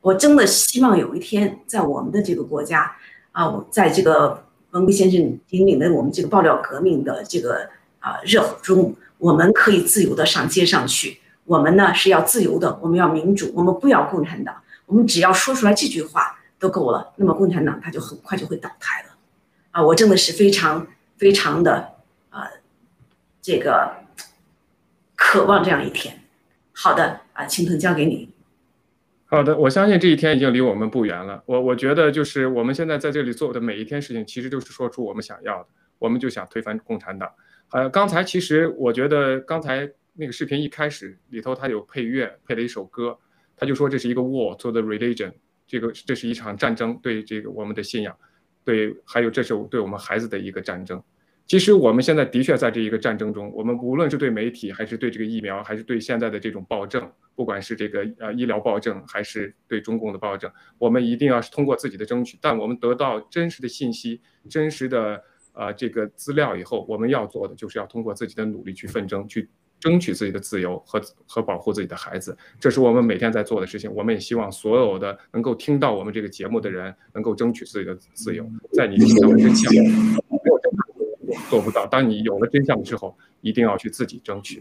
[0.00, 2.94] 我真的希望有一天，在我们的这个国家
[3.32, 8.94] 啊，在这个文贵先生引领的我们这个爆料革命的这个啊热火中。
[9.24, 19.16] 我们可以自由的上街上去，我们呢是要自由的，我们要民主，我们不要共产党，我们只要说出来这句话都够了，那么共产党它就很快就会倒台了，
[19.70, 21.94] 啊，我真的是非常非常的
[22.28, 22.50] 啊，
[23.40, 23.94] 这个
[25.16, 26.20] 渴望这样一天。
[26.72, 28.28] 好的，啊，青藤交给你。
[29.24, 31.42] 好的，我相信这一天已经离我们不远了。
[31.46, 35.68] 我我觉得就是我们现在在这里做的每一天事情，其实就是说出我们想要的，
[35.98, 37.30] 我们就想推翻共产党。
[37.70, 43.18] 呃，刚才其实我觉得刚才那个视频一开始里头，他有配乐，配了一首歌，
[43.56, 45.32] 他就说这是一个 war to the religion，
[45.66, 48.16] 这个这是一场战争，对这个我们的信仰，
[48.64, 51.02] 对，还有这是对我们孩子的一个战争。
[51.46, 60.48] 其实我们现在的确在这一个战争中，我们无论是对媒体，还是对这个疫苗，还是对现在的这种暴政，不管是这个呃医疗暴政，还是对中共的暴政，
[60.78, 65.20] 我们一定要是通过自己的争取，但我们得到真实的信息，真实的。
[65.54, 69.48] 啊，这个资料以后我们要做的就是要通过自己的努力去奋争，去
[69.80, 73.92] 争取自己的自由和和保护自己的孩子，这是我们每天在做的事情。
[73.94, 78.44] 我们也希望所有的能够听到我们这个节目的人能够争取自己的自由。
[78.72, 79.80] 在你听到真相，没
[80.46, 81.86] 有真相做不到。
[81.86, 84.60] 当你有了真相之后，一定要去自己争取。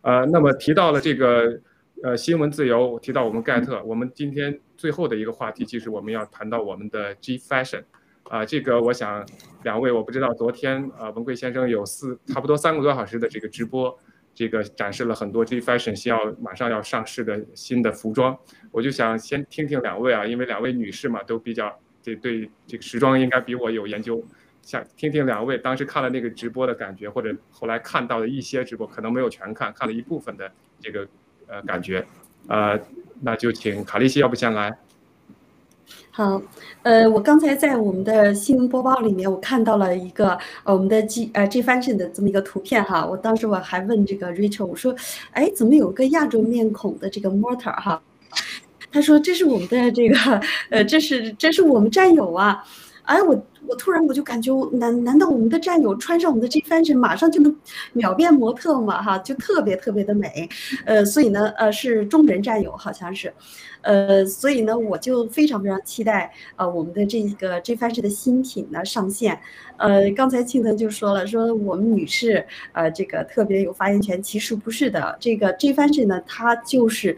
[0.00, 1.60] 呃，那么提到了这个
[2.02, 7.84] 呃新闻自由，提到我们盖特，我们今天最后的一个话题，其实我们要谈到我们的 G Fashion。
[8.32, 9.22] 啊，这个我想，
[9.62, 13.94] 两位我不知道，昨天啊，文贵先生有四差不多三个多小时的这个直播，
[14.34, 18.34] 这个展示了很多 G Fashion 需要马上要上市的新的服装，
[18.70, 24.24] 我就想先听听两位啊，因为两位女士嘛都比较这对这个时装应该比我有研究，
[24.62, 31.06] 想听听两位当时看了那个直播的感觉，或者后来看到的一些直播，可能没有全看，看了一部分的这个
[31.48, 32.02] 呃感觉，
[32.48, 32.80] 呃，
[33.20, 34.74] 那就请卡利西，要不先来。
[36.14, 36.42] 好，
[36.82, 43.06] 呃，我刚才在我们的新闻播报里面，我看到了一个呃我们的 G 呃 G Fashion 的这么一个图片哈。
[43.06, 44.94] 我当时我还问这个 Rachel，我说，
[45.30, 48.02] 哎，怎么有个亚洲面孔的这个 Mortar 哈？
[48.92, 52.62] 他说这是我们的这个呃，这是这是我们战友啊。
[53.04, 57.54] 哎，我我突然我就感觉，难难道我们的战友穿上我们的 G Fashion，马上就能
[57.92, 59.02] 秒变模特吗？
[59.02, 60.48] 哈，就特别特别的美。
[60.84, 63.32] 呃，所以呢，呃，是中人战友好像是。
[63.82, 69.40] 呃，所以呢，我就非常非常期待呃我们的这个 J Fashion 的新品呢上线。
[69.76, 77.16] 呃，刚才青藤就说了，说我们女士呃这个特别有发言权，其实不是的，这个 J Fashion 呢，它就是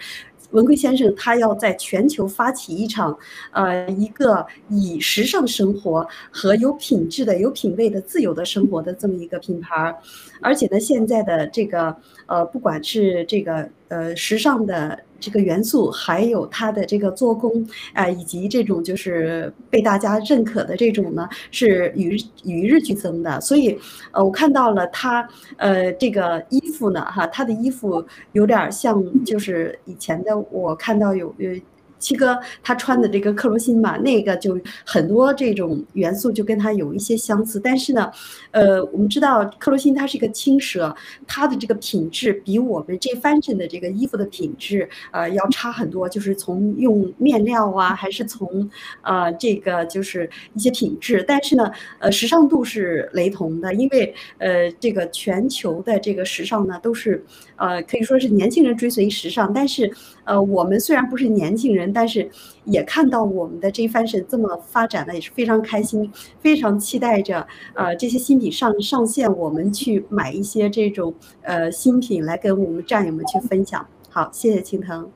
[0.54, 3.16] 文贵先生他要在全球发起一场
[3.52, 9.94] 呃一个以时尚生活和有品质的、有品位的、自由的生活的这么一个品牌，
[10.40, 11.94] 而且呢，现在的这个
[12.26, 14.98] 呃不管是这个呃时尚的。
[15.20, 22.14] 这个元素还有它的这个做工，啊，以及这种就是被大家认可的这种呢，是与
[22.44, 23.40] 与日俱增的。
[23.40, 23.74] 所以，
[24.12, 25.26] 呃，我看到了它，
[25.56, 31.50] 呃，这个衣服呢，哈，它的衣服有点像，就是以前的我看到有有
[32.04, 38.12] 七哥他穿的这个克罗心嘛，那个就很多这种元素就跟他有一些相似，但是呢，
[38.50, 40.94] 呃，我们知道克罗心它是一个轻奢，
[41.26, 48.68] 它的这个品质比我们这 fashion 的这个衣服的品质呃要差很多，就是从用面料啊，还是从
[49.00, 57.24] 呃这个就是一些品质，但是呢，呃，时尚度是雷同的，因为呃这个全球的这个时尚呢都是
[57.56, 59.90] 呃可以说是年轻人追随时尚，但是
[60.24, 61.84] 呃我们虽然不是年轻人。
[61.94, 62.28] 但是
[62.64, 73.86] 也看到我们的这番是这么发展的，也是非常开心，非常期待着呃这些新品上上线，我们去买一些这种呃新品来跟我们战友们去分享。
[74.10, 75.08] 好，谢谢青藤。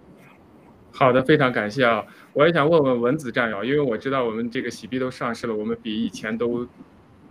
[0.93, 2.05] 好的，非常感谢啊！
[2.33, 6.67] 我也想问问文子战友，因为我知道我们这个喜币都上市了，我们比以前都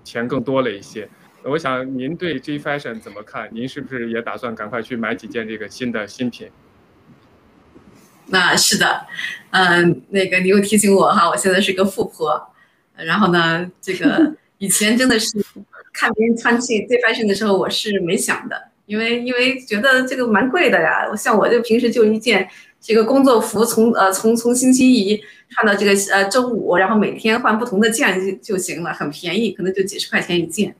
[0.03, 1.07] 钱更多了一些。
[1.49, 3.49] 我想您对 G Fashion 怎么看？
[3.53, 6.49] 您是不是也打算赶快去买几件这个新的新品？
[8.25, 9.05] 那是的，
[9.51, 12.53] 嗯，那个你又提醒我哈，我现在是个富婆，
[12.97, 15.37] 然后呢，这个 以前真的是
[15.93, 21.15] 看别人穿这这 fashion 的时候，我是没想的，因为因为觉得这个蛮贵的呀。
[21.15, 22.49] 像我就平时就一件
[22.81, 30.75] 这个工作服，从呃从从星期一穿到这个呃周五，然后每天换不同的件就就行了，很便宜，可能就几十块钱一件。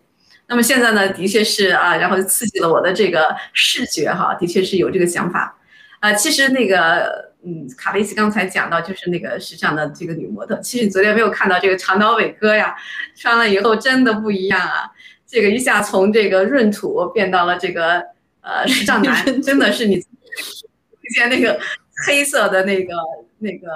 [0.48, 5.58] 那么现在呢，的确是啊，然后刺激了我的这个视觉哈，的确是有这个想法，
[6.00, 7.28] 啊，其实那个。
[7.46, 12.76] 嗯，卡雷西刚才讲到就是那个时尚的这个女模特，其实你昨天没有看到这个长岛伟哥呀，
[13.16, 14.92] 穿了以后真的不一样啊，
[15.26, 18.04] 这个一下从这个闰土变到了这个
[18.42, 21.58] 呃时尚男， 真的是你一件 那个
[22.06, 22.96] 黑色的那个
[23.38, 23.68] 那个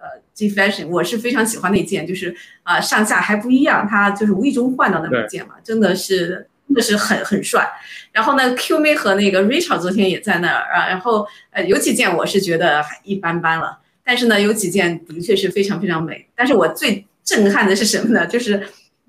[0.00, 6.46] 呃 G fashion，我是非常喜欢那件，就是啊上下还不一样，他就是无意中换到那么一件嘛，真的是。
[6.70, 7.68] 真的是很很帅，
[8.12, 16.28] 然后呢，Q 妹和那个 Rachel 昨天也在那儿啊，然后呃有几件我是觉得还一般般了，但是呢有几件的确是非常非常美。
[16.36, 18.24] 但是我最震撼的是什么呢？
[18.24, 18.68] 就是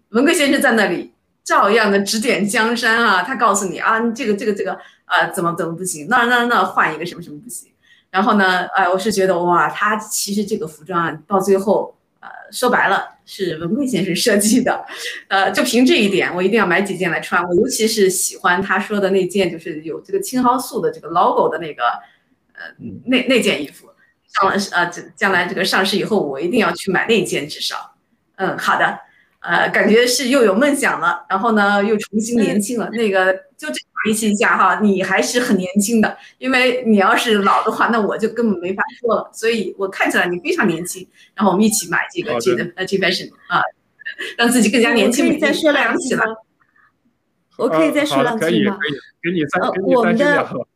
[0.10, 1.14] 文贵先生在那里
[1.44, 4.74] 照样的指点江山啊，他告诉你啊，你这个这个这个
[5.06, 7.71] 啊怎么怎么不行，那那那换一个什么什么不行。
[8.12, 11.96] 然后呢，哎，我是觉得哇，他其实这个服装啊到最后。
[12.24, 14.86] 呃，说白了是文贵先生设计的，
[15.28, 17.44] 呃，就凭这一点，我一定要买几件来穿。
[17.44, 21.84] 我尤其是喜欢他说的那件，就是有这个青蒿素的这个 logo 的那个，
[22.54, 22.62] 呃，
[23.06, 23.88] 那那件衣服
[24.28, 27.96] 上了呃，这将来这个上市以后，我一定要去买那件，至少。
[28.36, 29.00] 嗯，好的。
[29.40, 32.88] 呃，感觉是又有梦想了，然后呢，又重新年轻了。
[32.92, 33.74] 那个就这
[34.10, 39.30] 样一下哈，你还是很年轻的，因为你要是老的话，那我就根本没法说了。
[39.34, 42.34] 所以我看起来你非常年轻，然后我们一起买这个
[42.76, 43.62] 呃 G fashion 啊，
[44.38, 45.28] 让自己更加年轻。
[45.28, 46.24] 可以再说两句吗？
[47.58, 48.78] 我可以再说两句吗？
[48.80, 50.68] 可以，可以，给你三，给你三十秒。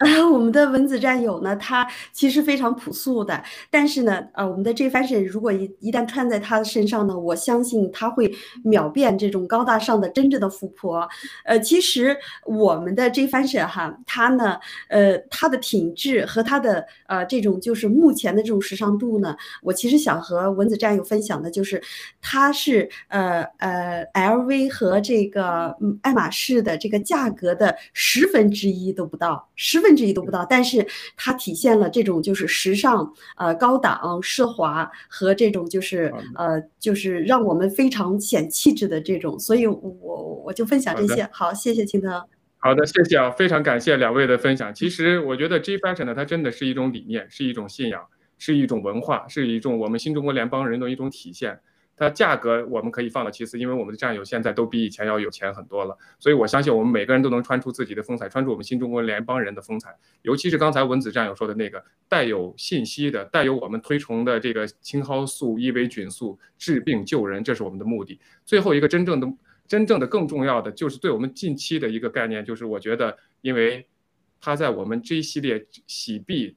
[0.00, 8.32] 啊 我们的蚊子战友呢，他其实非常朴素的，但是呢，呃，我们的这番是如果一一旦穿在他的身上呢，我相信他会
[8.64, 11.06] 秒变这种高大上的真正的富婆。
[11.44, 14.56] 呃，其实我们的这番是哈，它呢，
[14.88, 21.78] 呃，它的品质和它的呃这种就是目前的这种时尚度呢，我其实想和蚊子战友分享的就是，
[22.22, 29.89] 它是呃呃 LV 和这个爱马仕的这个价格的十分之一都不到，十分。
[29.90, 30.86] 甚至一都不到，但是
[31.16, 41.28] 它体现了这种就是时尚、呃高档、奢华和这种就是呃就是让我们非常显气质的这种，所以我我就分享这些。
[41.32, 42.22] 好，谢谢青藤。
[42.58, 44.72] 好的，谢谢啊，非常感谢两位的分享。
[44.72, 48.00] 其实我觉得 G Fashion 呢，它真的是一种理念，是一种信仰，
[48.38, 51.58] 是一种文化，是一种我们新中国联邦人的一种体现。
[52.00, 59.94] 它价格我们可以放到其次，因为我们的战友现在都比以前要有钱很多了，所以我相信我们每个人都能穿出自己的风采，穿出我们新中国联邦人的风采。
[60.22, 68.18] 尤其是刚才文子战友说的那个带有信息的、带有我们推崇的这个青蒿素、伊维菌素治病救人，这是我们的目的。
[68.46, 69.30] 最后一个真正的、
[69.68, 73.86] 真正的更重要的，就是对我们近期的一个概念，就是我觉得，因为
[74.40, 76.56] 它在我们这一系列洗币。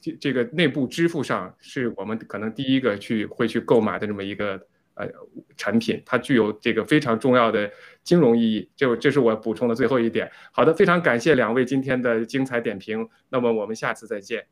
[0.00, 4.60] 这这个内部支付上是我们可能第一个去会去购买的这么一个
[4.94, 5.08] 呃
[5.56, 7.70] 产品，它具有这个非常重要的
[8.02, 8.70] 金融意义。
[8.76, 10.30] 就这是我补充的最后一点。
[10.52, 13.08] 好的，非常感谢两位今天的精彩点评。
[13.28, 14.46] 那么我们下次再见。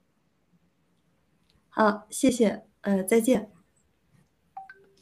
[1.68, 3.50] 好，谢谢，呃，再见。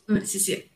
[0.08, 0.71] 嗯，谢谢。